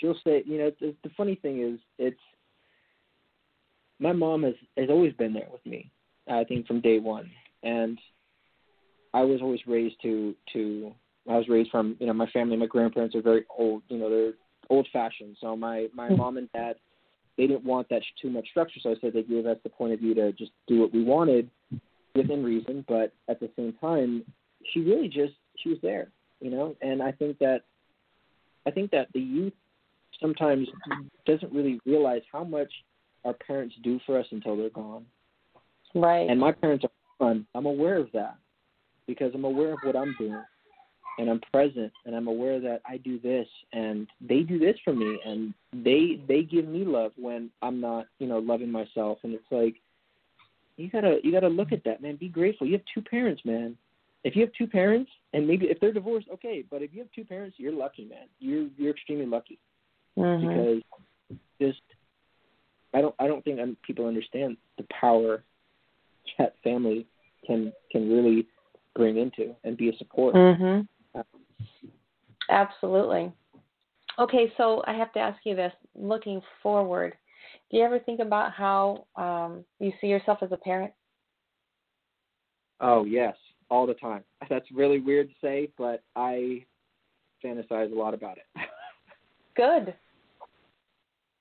[0.00, 2.20] she'll say you know the, the funny thing is it's
[3.98, 5.90] my mom has has always been there with me
[6.30, 7.30] i think from day one.
[7.62, 7.98] And
[9.14, 10.92] i was always raised to to
[11.28, 14.10] i was raised from you know my family my grandparents are very old you know
[14.10, 14.34] they're
[14.70, 16.16] old fashioned so my my hmm.
[16.16, 16.76] mom and dad
[17.38, 18.80] they didn't want that too much structure.
[18.82, 21.04] So i said they gave us the point of view to just do what we
[21.04, 21.48] wanted
[22.14, 22.84] within reason.
[22.88, 24.24] But at the same time
[24.72, 26.08] she really just she was there
[26.40, 26.76] you know?
[26.80, 27.62] And i think that
[28.66, 29.52] i think that the youth
[30.20, 30.68] sometimes
[31.26, 32.72] doesn't really realize how much
[33.24, 35.04] our parents do for us until they're gone.
[35.94, 36.28] Right.
[36.28, 38.36] and my parents are gone i'm aware of that
[39.06, 40.42] because i'm aware of what i'm doing
[41.18, 44.92] and i'm present and i'm aware that i do this and they do this for
[44.92, 49.18] me and they they give me love when i'm not you know loving myself.
[49.22, 49.76] And it's like
[50.76, 52.16] you gotta you gotta look at that man.
[52.16, 52.66] Be grateful.
[52.66, 53.76] You have two parents man
[54.24, 57.10] if you have two parents and maybe if they're divorced okay but if you have
[57.14, 59.58] two parents you're lucky man you're you're extremely lucky
[60.16, 60.40] Mhm.
[60.40, 60.82] because
[61.60, 61.82] just
[62.94, 65.44] I don't I don't think um, people understand the power
[66.38, 67.06] that family
[67.46, 68.46] can can really
[68.94, 70.34] bring into and be a support.
[70.34, 70.88] Mhm.
[72.50, 73.32] Absolutely.
[74.18, 77.16] Okay, so I have to ask you this: looking forward,
[77.70, 80.92] do you ever think about how um, you see yourself as a parent?
[82.80, 83.36] Oh yes,
[83.70, 84.22] all the time.
[84.50, 86.64] That's really weird to say, but I
[87.44, 88.46] fantasize a lot about it.
[89.56, 89.94] Good.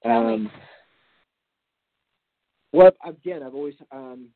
[0.05, 0.49] Um,
[2.71, 4.27] well, again, I've always um,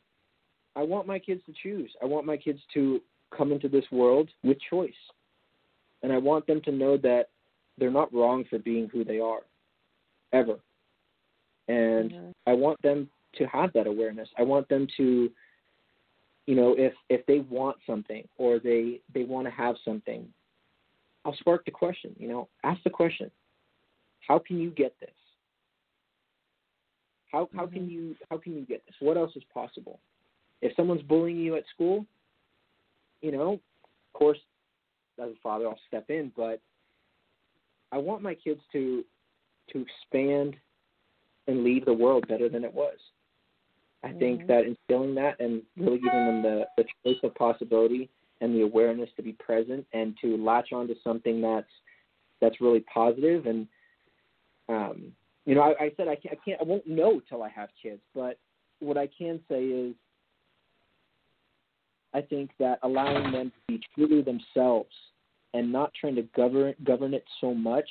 [0.75, 1.91] I want my kids to choose.
[2.01, 3.01] I want my kids to
[3.35, 4.93] come into this world with choice,
[6.03, 7.29] and I want them to know that
[7.77, 9.41] they're not wrong for being who they are,
[10.33, 10.59] ever.
[11.67, 12.33] And Mhm.
[12.47, 14.29] I want them to have that awareness.
[14.37, 15.31] I want them to,
[16.47, 20.27] you know, if if they want something or they they want to have something,
[21.23, 22.15] I'll spark the question.
[22.17, 23.29] You know, ask the question:
[24.27, 25.09] How can you get this?
[27.31, 27.91] How how can mm-hmm.
[27.91, 28.95] you how can you get this?
[28.99, 29.99] What else is possible?
[30.61, 32.05] If someone's bullying you at school,
[33.21, 34.37] you know, of course,
[35.19, 36.59] as a father, I'll step in, but
[37.91, 39.03] I want my kids to
[39.71, 40.55] to expand
[41.47, 42.97] and leave the world better than it was.
[44.03, 44.47] I think Mhm.
[44.47, 48.09] that instilling that and really giving them the, the choice of possibility
[48.41, 51.71] and the awareness to be present and to latch onto something that's
[52.39, 53.67] that's really positive and
[54.67, 57.49] um you know I, I said I can't, I can't I won't know till I
[57.49, 58.39] have kids but
[58.79, 59.93] what I can say is
[62.13, 64.93] I think that allowing them to be truly themselves
[65.53, 67.89] and not trying to govern govern it so much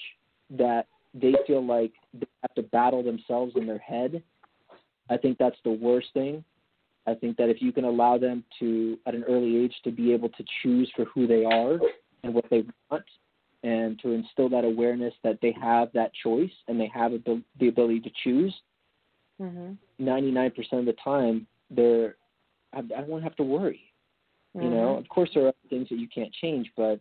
[0.51, 4.23] that they feel like they have to battle themselves in their head.
[5.11, 6.45] I think that's the worst thing.
[7.07, 10.13] I think that if you can allow them to, at an early age, to be
[10.13, 11.79] able to choose for who they are
[12.23, 13.05] and what they want,
[13.63, 17.13] and to instill that awareness that they have that choice and they have
[17.59, 18.55] the ability to choose,
[19.39, 19.77] Mhm.
[19.99, 22.17] 99% of the time, they're,
[22.73, 23.93] I, I won't have to worry.
[24.55, 24.99] You know, Mhm.
[24.99, 27.01] of course, there are things that you can't change, but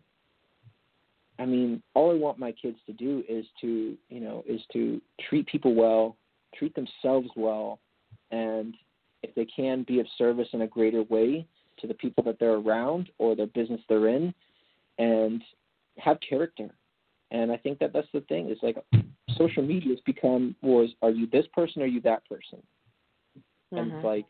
[1.39, 5.01] I mean, all I want my kids to do is to, you know, is to
[5.19, 6.17] treat people well,
[6.53, 7.79] treat themselves well,
[8.31, 8.75] and
[9.23, 11.45] if they can be of service in a greater way
[11.79, 14.33] to the people that they're around or the business they're in,
[14.97, 15.43] and
[15.97, 16.69] have character.
[17.31, 18.77] And I think that that's the thing is like
[19.37, 22.61] social media has become was are you this person or are you that person?
[23.75, 23.95] And Mhm.
[23.95, 24.25] it's like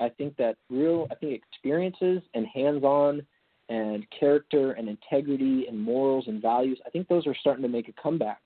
[0.00, 3.24] I think that real I think experiences and hands on
[3.68, 7.88] and character and integrity and morals and values, I think those are starting to make
[7.88, 8.42] a comeback.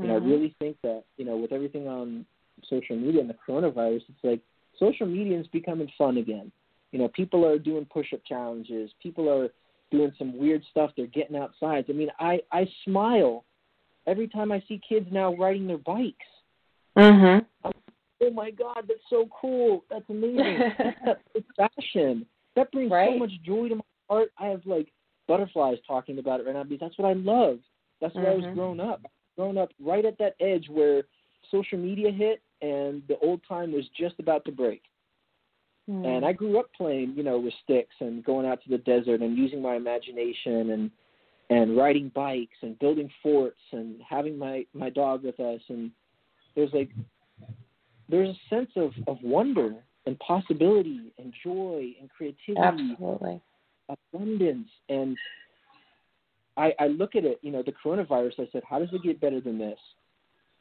[0.00, 0.28] And I Mhm.
[0.28, 2.24] really think that, you know, with everything on
[2.68, 4.40] social media and the coronavirus, it's like
[4.78, 6.50] social media is becoming fun again.
[6.92, 9.48] You know, people are doing push up challenges, people are
[9.90, 11.84] doing some weird stuff, they're getting outside.
[11.88, 13.44] I mean, I, I smile
[14.06, 16.26] every time I see kids now riding their bikes.
[16.96, 17.44] Mhm.
[18.20, 19.84] Oh my god, that's so cool.
[19.90, 20.58] That's amazing.
[21.34, 22.26] it's fashion.
[22.56, 23.10] That brings Right.
[23.12, 24.32] so much joy to my heart.
[24.38, 24.88] I have like
[25.28, 27.60] butterflies talking about it right now because that's what I love.
[28.00, 28.54] That's where I was Mhm.
[28.54, 29.02] growing up.
[29.36, 31.04] Growing up right at that edge where
[31.50, 34.82] social media hit and the old time was just about to break.
[35.88, 36.04] Mhm.
[36.04, 39.20] And I grew up playing, you know, with sticks and going out to the desert
[39.22, 40.90] and using my imagination and
[41.50, 45.90] and riding bikes and building forts and having my my dog with us and
[46.54, 46.90] there's like
[48.08, 53.40] there's a sense of of wonder and possibility and joy and creativity Absolutely.
[53.88, 55.16] abundance and
[56.58, 59.20] I, I look at it, you know, the coronavirus, I said, how does it get
[59.20, 59.78] better than this?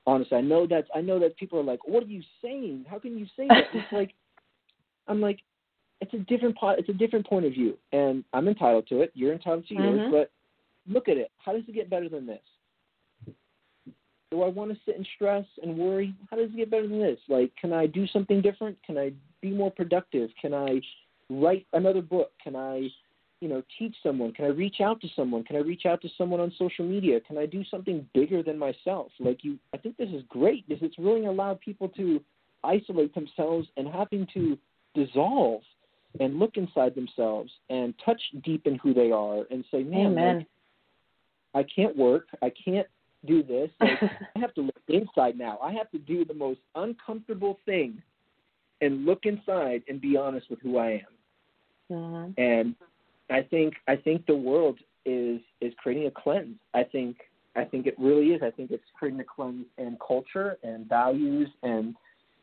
[0.08, 2.86] Honestly, I know that's I know that people are like, What are you saying?
[2.89, 3.68] How can you say that?
[3.74, 4.16] it's like
[5.08, 5.39] I'm like,
[6.01, 9.12] it's a different po- it's a different point of view and I'm entitled to it,
[9.14, 10.12] you're entitled to yours, Mhm.
[10.12, 10.32] but
[10.88, 11.30] look at it.
[11.38, 12.41] How does it get better than this?
[14.32, 16.14] Do I want to sit and stress and worry?
[16.30, 17.20] How does it get better than this?
[17.30, 18.78] Like, can I do something different?
[18.84, 20.30] Can I be more productive?
[20.41, 20.82] Can I
[21.30, 22.32] write another book?
[22.43, 22.89] Can I,
[23.40, 24.34] you know, teach someone?
[24.34, 25.44] Can I reach out to someone?
[25.44, 27.20] Can I reach out to someone on social media?
[27.22, 29.12] Can I do something bigger than myself?
[29.20, 32.22] Like you, I think this is great because it's really allowed people to
[32.64, 34.58] isolate themselves and having to
[34.96, 35.62] dissolve
[36.20, 40.48] and look inside themselves and touch deep in who they are and say, man, like,
[41.54, 42.28] I can't work.
[42.42, 42.88] I can't
[43.26, 43.70] do this.
[43.80, 44.02] Like,
[44.36, 45.60] I have to look inside now.
[45.62, 48.02] I have to do the most uncomfortable thing
[48.82, 51.14] and look inside and be honest with who I am.
[51.92, 52.34] Mhm.
[52.38, 52.76] And
[53.30, 56.58] I think I think the world is is creating a cleanse.
[56.74, 57.18] I think
[57.56, 58.42] I think it really is.
[58.44, 61.96] I think it's creating a cleanse in culture and values and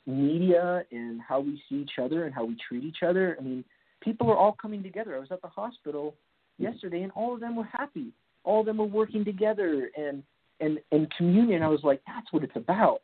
[0.06, 3.36] media and how we see each other and how we treat each other.
[3.38, 3.64] I mean,
[4.02, 5.16] people are all coming together.
[5.16, 6.14] I was at the hospital
[6.58, 8.08] yesterday and all of them were happy.
[8.44, 10.22] All of them were working together and
[10.60, 11.62] and and communion.
[11.62, 13.00] I was like, that's what it's about.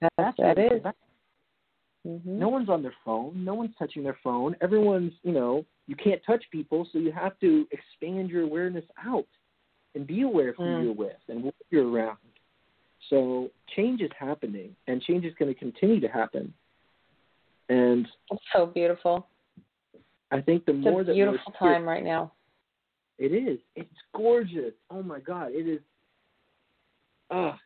[0.00, 0.80] That's That what it's is.
[0.80, 0.96] about.
[2.06, 2.24] Mhm.
[2.26, 3.44] No one's on their phone.
[3.44, 4.56] No one's touching their phone.
[4.60, 9.26] Everyone's, you know, you can't touch people, so you have to expand your awareness out
[9.94, 10.84] and be aware of who Mm.
[10.84, 12.18] you're with and what you're around.
[13.10, 16.54] So change is happening, and change is going to continue to happen.
[17.68, 19.26] And It's so beautiful.
[20.30, 22.32] I think the It's more a that beautiful we're here- time right now.
[23.18, 23.58] It is.
[23.76, 24.74] It's gorgeous.
[24.90, 25.80] Oh my God, it is.
[27.30, 27.58] Ah,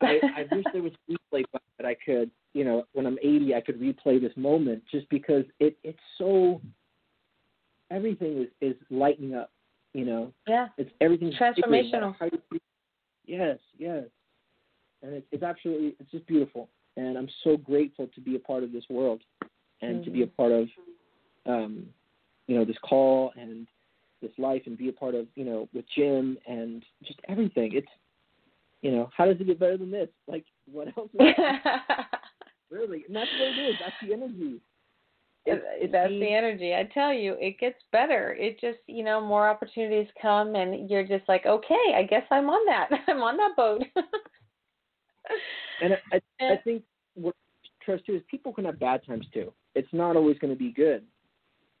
[0.00, 3.54] I, I wish there was replay button that I could, you know, when I'm 80,
[3.54, 6.60] I could replay this moment just because it it's so.
[7.90, 9.50] Everything is is lighting up,
[9.92, 10.32] you know.
[10.46, 10.68] Yeah.
[10.76, 12.60] It's everything's bigger, no matter Transformational.
[13.26, 14.04] Yes, yes,
[15.02, 18.62] and it's it's absolutely it's just beautiful, and I'm so grateful to be a part
[18.62, 19.22] of this world,
[19.82, 20.68] and to be a part of,
[21.44, 21.86] um,
[22.46, 23.66] you know, this call and
[24.22, 27.72] this life, and be a part of you know with Jim and just everything.
[27.74, 27.88] It's,
[28.82, 30.08] you know, how does it get better than this?
[30.28, 31.10] Like what else?
[31.14, 31.20] Is
[32.70, 33.74] really, and that's what it is.
[33.80, 34.60] That's the energy.
[35.46, 36.74] It's That's the energy.
[36.74, 38.34] I tell you, it gets better.
[38.38, 42.50] It just, you know, more opportunities come, and you're just like, okay, I guess I'm
[42.50, 42.88] on that.
[43.08, 43.82] I'm on that boat.
[45.82, 46.82] And I, I, I think
[47.14, 47.34] what
[47.84, 49.52] trust too is people can have bad times too.
[49.74, 51.04] It's not always going to be good.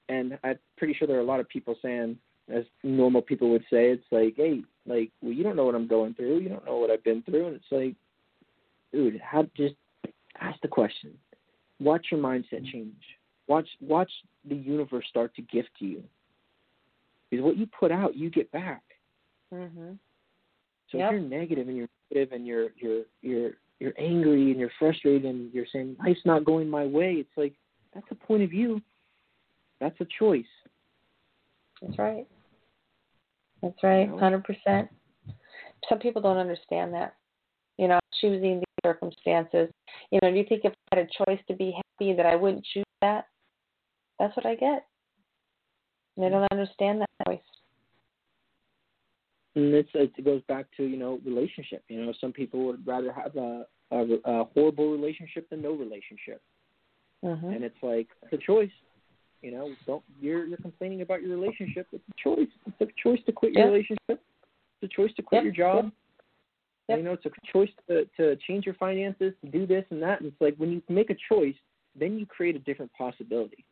[0.08, 2.16] And I'm pretty sure there are a lot of people saying,
[2.48, 5.88] as normal people would say, it's like, hey, like, well, you don't know what I'm
[5.88, 6.38] going through.
[6.38, 7.48] You don't know what I've been through.
[7.48, 7.96] And it's like,
[8.92, 9.74] dude, how just
[10.40, 11.12] ask the question.
[11.80, 12.72] Watch your mindset mm-hmm.
[12.72, 13.02] change.
[13.48, 14.10] Watch watch
[14.48, 16.02] the universe start to gift you.
[17.30, 18.82] Because what you put out, you get back.
[19.52, 19.98] mhm.
[20.90, 21.06] So Yep.
[21.06, 25.24] if you're negative and you're negative and you're you're you're you're angry and you're frustrated
[25.24, 27.54] and you're saying life's not going my way, it's like
[27.92, 28.80] that's a point of view.
[29.80, 30.44] That's a choice.
[31.82, 32.26] That's right.
[33.62, 34.08] That's right.
[34.08, 34.88] Hundred percent.
[35.88, 37.14] Some people don't understand that.
[37.78, 39.68] You know, choosing the circumstances.
[40.10, 42.36] You know, do you think if I had a choice to be happy that I
[42.36, 43.26] wouldn't choose that?
[44.18, 44.86] That's what I get.
[46.16, 47.38] And I don't understand that choice.
[49.54, 51.82] And it's it goes back to you know relationship.
[51.88, 56.42] You know, some people would rather have a a, a horrible relationship than no relationship,
[57.22, 58.70] hmm and it's like it's a choice.
[59.42, 61.86] You know, don't you're you're complaining about your relationship.
[61.92, 62.48] It's a choice.
[62.66, 63.98] It's a choice to quit your relationship.
[64.10, 65.44] It's a choice to quit Yep.
[65.44, 65.92] your job.
[66.88, 66.98] Yep.
[66.98, 70.20] You know, it's a choice to to change your finances, to do this and that.
[70.20, 71.56] And it's like when you make a choice,
[71.98, 73.64] then you create a different possibility.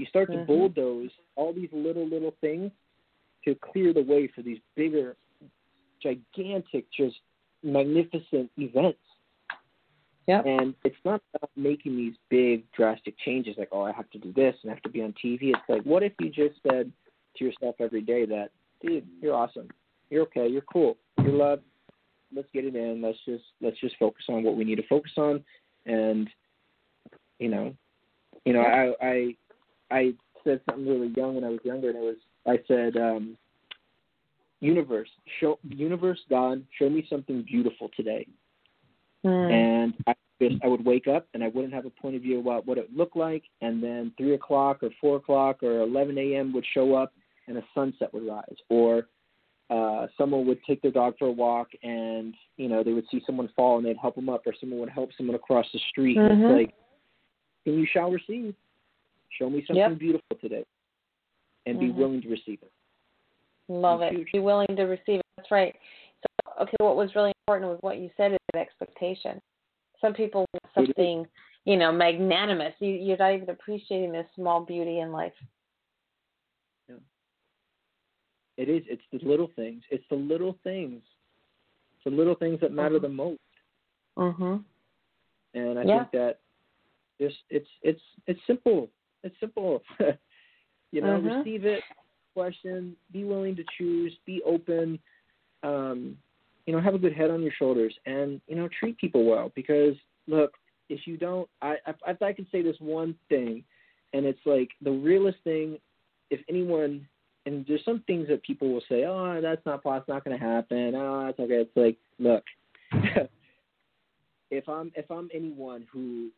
[0.00, 0.46] You start to Mhm.
[0.46, 2.72] bulldoze all these little little things
[3.44, 5.14] to clear the way for these bigger,
[6.00, 7.20] gigantic, just
[7.62, 9.02] magnificent events.
[10.26, 10.46] Yep.
[10.46, 14.32] And it's not about making these big drastic changes like, oh, I have to do
[14.32, 15.50] this and I have to be on TV.
[15.50, 16.90] It's like, what if you just said
[17.36, 19.68] to yourself every day that, dude, you're awesome,
[20.08, 21.64] you're okay, you're cool, you're loved.
[22.32, 23.02] Let's get it in.
[23.02, 25.44] Let's just let's just focus on what we need to focus on,
[25.84, 26.30] and
[27.38, 27.74] you know,
[28.44, 29.36] you know, I I
[29.90, 30.14] I
[30.44, 32.16] said something really young when I was younger, and it was
[32.46, 33.36] I said, um,
[34.60, 38.26] universe, show universe, God, show me something beautiful today
[39.24, 39.50] Mm.
[39.50, 42.40] and I just I would wake up and I wouldn't have a point of view
[42.40, 46.52] about what it looked like, and then three o'clock or four o'clock or eleven a.m.
[46.54, 47.12] would show up
[47.46, 49.08] and a sunset would rise, or
[49.68, 53.22] uh, someone would take their dog for a walk and you know they would see
[53.26, 56.16] someone fall and they'd help them up, or someone would help someone across the street.
[56.16, 56.32] Mhm.
[56.32, 56.74] it's like,
[57.66, 58.54] and you shall receive.
[59.38, 59.98] Show me something Yep.
[59.98, 60.64] beautiful today,
[61.66, 61.94] and be Mhm.
[61.94, 62.72] willing to receive it.
[63.68, 64.12] Love it.
[64.12, 64.32] huge.
[64.32, 65.26] Be willing to receive it.
[65.36, 65.78] That's right.
[66.22, 69.40] So, okay, what was really important was what you said is expectation.
[70.00, 71.28] Some people want something,
[71.64, 72.74] you know, magnanimous.
[72.80, 75.34] You, you're not even appreciating this small beauty in life.
[76.88, 76.96] Yeah.
[78.56, 78.82] It is.
[78.88, 79.84] It's the little things.
[79.90, 81.02] It's the little things.
[81.94, 83.02] It's the little things that matter Mhm.
[83.02, 83.40] the most.
[84.16, 84.64] Mhm.
[85.54, 85.98] and I Yeah.
[86.00, 86.40] think that
[87.18, 88.90] just it's it's it's simple.
[89.22, 89.82] It's simple.
[90.92, 91.38] you know, Mhm.
[91.38, 91.82] receive it,
[92.34, 94.98] question, be willing to choose, be open,
[95.62, 96.16] um,
[96.66, 99.50] you know, have a good head on your shoulders, and you know, treat people well.
[99.54, 99.96] Because
[100.26, 100.56] look,
[100.88, 103.64] if you don't, I if I can say this one thing,
[104.12, 105.78] and it's like the realest thing.
[106.30, 107.08] If anyone,
[107.46, 110.38] and there's some things that people will say, oh, that's not possible, it's not going
[110.38, 110.94] to happen.
[110.94, 111.66] Oh, that's okay.
[111.66, 112.44] It's like, look.
[114.50, 116.30] if I'm if I'm anyone who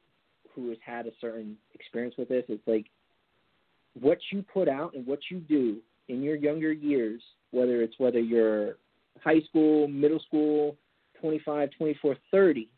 [0.54, 2.86] who has had a certain experience with this, it's like
[3.98, 5.78] what you put out and what you do
[6.08, 8.76] in your younger years, whether it's whether you're
[9.22, 10.76] high school, middle school,
[11.20, 12.68] 25, 24, 30,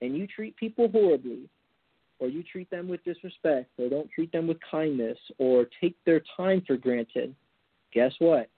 [0.00, 1.48] and you treat people horribly,
[2.18, 6.22] or you treat them with disrespect, or don't treat them with kindness, or take their
[6.36, 7.34] time for granted,
[7.92, 8.48] guess what?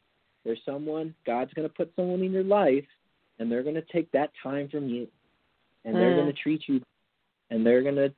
[0.45, 2.85] There's someone, God's going to put someone in your life,
[3.39, 5.09] and they're going to take that time from you
[5.85, 6.17] and they're Mm.
[6.17, 6.81] going to treat you
[7.51, 8.13] and they're going to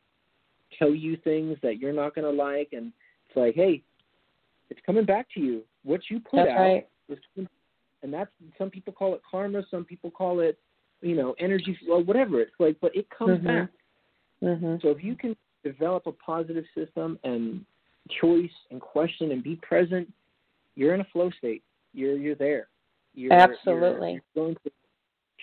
[0.79, 2.93] tell you things that you're not going to like and
[3.29, 3.83] it's like hey
[4.71, 6.89] it's coming back to you what you put That's out right.
[7.09, 7.49] is coming-
[8.03, 10.59] and that's some people call it karma some people call it
[11.03, 13.45] you know energy well whatever it's like but it comes Mhm.
[13.45, 13.71] back
[14.43, 14.83] Mhm.
[14.83, 17.65] so if you can develop a positive system and
[18.21, 20.13] choice and question and be present
[20.75, 21.63] you're in a flow state
[21.95, 22.69] you're you're there
[23.15, 24.13] you're, Absolutely.
[24.13, 24.71] you're, you're going to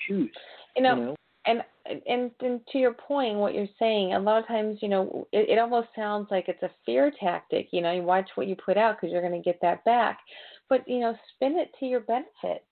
[0.07, 0.35] choose
[0.75, 1.15] You know, you know
[1.45, 1.61] and
[2.07, 5.49] and and to your point, what you're saying, a lot of times, you know, it,
[5.49, 7.67] it almost sounds like it's a fear tactic.
[7.71, 10.19] You know, you watch what you put out because you're going to get that back,
[10.69, 12.65] but you know, spin it to your benefit.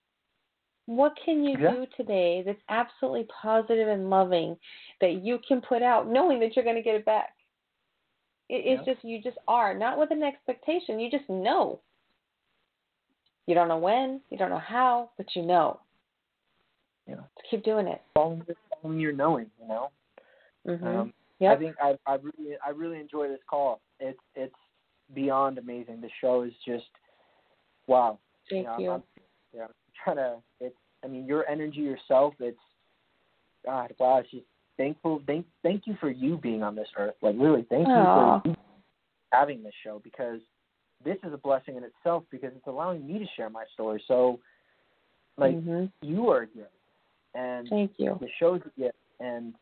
[0.86, 1.72] What can you Yeah.
[1.72, 4.58] do today that's absolutely positive and loving
[5.00, 7.36] that you can put out, knowing that you're going to get it back?
[8.50, 11.00] It, it's just you just are not with an expectation.
[11.00, 11.80] You just know.
[13.48, 15.80] You don't know when, you don't know how, but you know.
[17.08, 17.16] Yeah.
[17.16, 18.02] So keep doing it.
[18.14, 18.44] following,
[18.82, 19.90] following your knowing you know
[20.68, 20.84] Mhm.
[20.86, 21.58] Um, Yep.
[21.58, 23.82] I think I I really I really enjoy this call.
[24.00, 24.56] It's it's
[25.14, 26.00] beyond amazing.
[26.02, 26.86] The show is just
[27.88, 28.20] wow.
[28.50, 28.92] Thank know, I'm- you.
[28.92, 29.04] I'm,
[29.54, 29.72] yeah, I'm
[30.04, 30.38] trying to.
[30.60, 32.36] It's I mean your energy yourself.
[32.40, 32.60] It's
[33.66, 33.94] God.
[34.00, 34.18] Wow.
[34.20, 34.46] It's just
[34.78, 35.22] thankful.
[35.26, 37.16] Thank thank you for you being on this earth.
[37.22, 38.42] Like really, thank Aw.
[38.46, 38.58] you for
[39.32, 40.42] having this show because
[41.04, 44.04] this is a blessing in itself because it's allowing me to share my story.
[44.08, 44.40] So
[45.38, 45.92] like Mhm.
[46.04, 46.70] you are a gift,
[47.36, 48.18] and Thank you.
[48.20, 49.54] the show's a gift and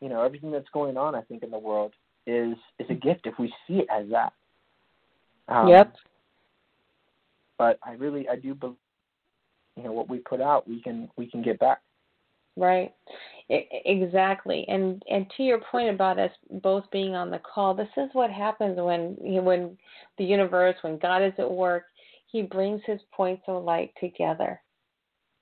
[0.00, 1.92] you know everything that's going on i think in the world
[2.26, 4.32] is is a gift if we see it as that
[5.48, 5.94] um, yep.
[7.58, 8.76] but i really i do believe
[9.76, 11.80] you know what we put out we can we can get back
[12.56, 12.92] Right.
[13.50, 16.30] Exactly, and and to your point about us
[16.62, 19.76] both being on the call, this is what happens when when
[20.18, 21.84] the universe, when God is at work,
[22.26, 24.62] He brings His points of light together,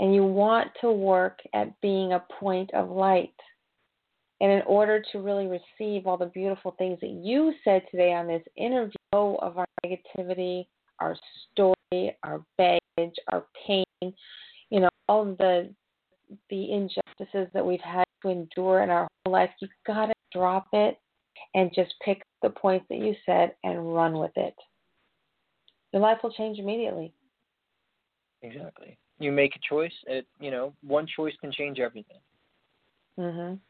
[0.02, 3.32] and you want to work at being a point of light.
[4.40, 8.26] And in order to really receive all the beautiful things that you said today on
[8.26, 10.66] this interview of our negativity,
[10.98, 11.16] our
[11.52, 15.72] story, our baggage, our pain, you know, all of the
[16.50, 20.98] the injustices that we've had to endure in our whole life, you've gotta drop it
[21.54, 24.54] and just pick the points that you said and run with it.
[25.92, 27.12] Your life will change immediately.
[28.40, 28.98] Exactly.
[29.22, 29.92] You make a choice.
[30.06, 32.18] It you know one choice can change everything.
[33.18, 33.60] Mhm.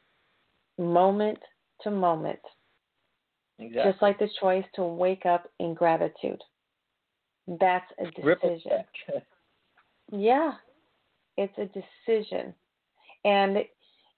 [0.79, 1.39] Moment
[1.83, 2.41] to moment.
[3.59, 3.91] Exactly.
[3.93, 6.43] Just like the choice to wake up in gratitude.
[7.47, 8.85] That's a decision.
[10.13, 10.55] yeah,
[11.37, 12.55] it's a decision.
[13.25, 13.59] And,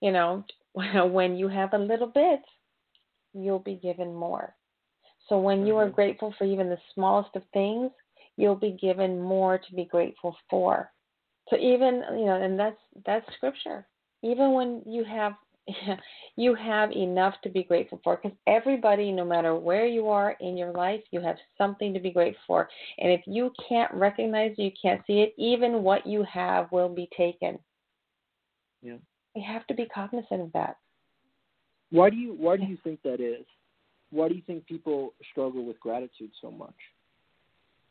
[0.01, 2.41] you know, when you have a little bit,
[3.35, 4.55] you'll be given more.
[5.29, 5.91] So when you are Mm-hmm.
[5.91, 7.91] grateful for even the smallest of things,
[8.37, 10.91] you'll be given more to be grateful for.
[11.51, 13.87] So even, you know, and that's that's scripture.
[14.23, 15.35] Even when you have
[16.37, 20.59] you have enough to be grateful for because everybody no matter where you are in
[20.59, 22.69] your life you have something to be grateful for
[22.99, 26.91] and if you can't recognize it you can't see it even what you have will
[26.91, 27.59] be taken
[28.83, 28.97] Yeah.
[29.35, 30.77] we have to be cognizant of that
[31.91, 33.47] Why do you Why do you think that is?
[34.11, 36.75] Why do you think people struggle with gratitude so much?
[36.75, 36.75] Or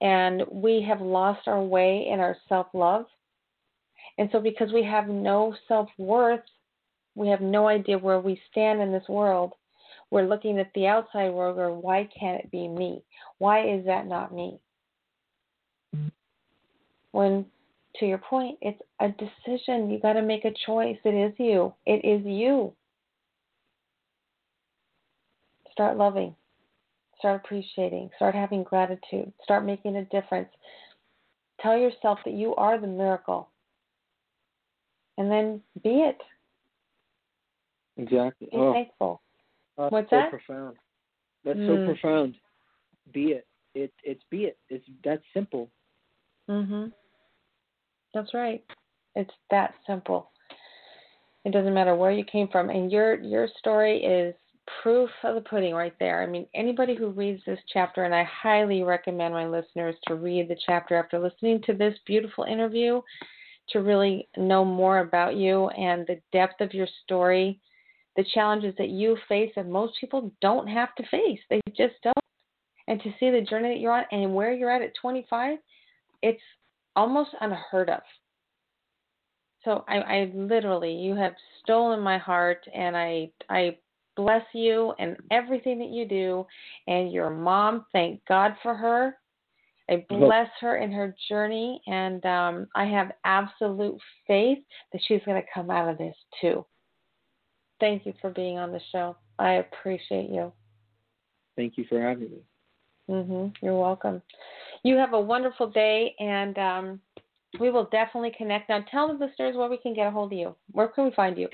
[0.00, 3.06] and we have lost our way in our self love
[4.18, 6.40] and so because we have no self worth
[7.14, 9.52] we have no idea where we stand in this world.
[10.10, 13.02] We're looking at the outside world or why can't it be me?
[13.38, 14.58] Why is that not me?
[17.12, 17.44] When
[17.96, 19.90] to your point it's a decision.
[19.90, 20.96] You got to make a choice.
[21.04, 21.74] It is you.
[21.86, 22.72] It is you
[25.80, 26.34] start loving
[27.18, 30.48] start appreciating start having gratitude start making a difference
[31.60, 33.48] tell yourself that you are the miracle
[35.16, 36.18] and then be it
[37.96, 38.48] exactly?
[38.52, 39.22] be Oh, thankful
[39.78, 40.30] that's What's so that?
[40.30, 40.76] profound.
[41.42, 41.86] That's Mm.
[41.86, 42.34] so profound.
[43.14, 43.46] Be it.
[43.74, 44.58] It it's be it.
[44.68, 45.70] It's that simple.
[46.50, 46.92] Mhm.
[48.12, 48.62] That's right.
[49.14, 50.32] It's that simple.
[51.46, 54.34] It doesn't matter where you came from, and your your story is
[54.82, 56.22] proof of the pudding right there.
[56.22, 60.48] I mean, anybody who reads this chapter, and I highly recommend my listeners to read
[60.48, 63.00] the chapter after listening to this beautiful interview,
[63.70, 67.60] to really know more about you and the depth of your story,
[68.16, 71.40] the challenges that you face that most people don't have to face.
[71.48, 72.14] They just don't.
[72.88, 75.58] And to see the journey that you're on and where you're at at 25,
[76.22, 76.42] it's
[76.96, 78.00] almost unheard of.
[79.64, 83.76] So I, I literally, you have stolen my heart, and I, I
[84.20, 86.46] bless you and everything that you do.
[86.86, 89.16] And your mom, thank God for her.
[89.88, 94.58] I bless her in her journey, and um, I have absolute faith
[94.92, 96.64] that she's going to come out of this too.
[97.80, 99.16] Thank you for being on the show.
[99.40, 100.52] I appreciate you.
[101.56, 102.42] Thank you for having me.
[103.08, 103.52] Mhm.
[103.60, 104.22] You're welcome.
[104.84, 107.00] You have a wonderful day, and um,
[107.58, 108.68] we will definitely connect.
[108.68, 110.54] Now, tell the listeners where we can get a hold of you.
[110.70, 111.48] Where can we find you?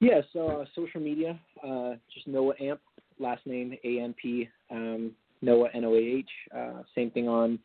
[0.00, 2.80] Yeah, so uh, social media, uh, just Noah Amp,
[3.18, 6.30] last name A M P, um, Noah N O A H.
[6.56, 7.58] Uh, same thing on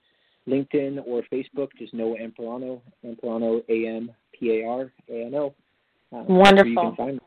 [0.48, 5.48] LinkedIn or Facebook, just Noah Amparano, Amparano A M P A R A N O.
[5.48, 6.84] Uh, that's where You Wonderful.
[6.90, 7.20] can find me.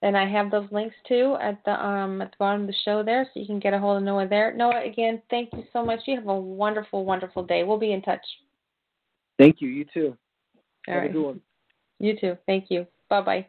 [0.00, 3.02] And I have those links too at the um at the bottom of the show
[3.02, 4.54] there, so you can get a hold of Noah there.
[4.54, 6.00] Noah, again, thank you so much.
[6.06, 7.64] You have a wonderful, wonderful day.
[7.64, 8.24] We'll be in touch.
[9.38, 9.68] Thank you.
[9.68, 10.16] You too.
[10.86, 11.10] All Have right.
[11.10, 11.40] a good one.
[11.98, 12.38] You too.
[12.46, 12.86] Thank you.
[13.10, 13.46] Bye bye.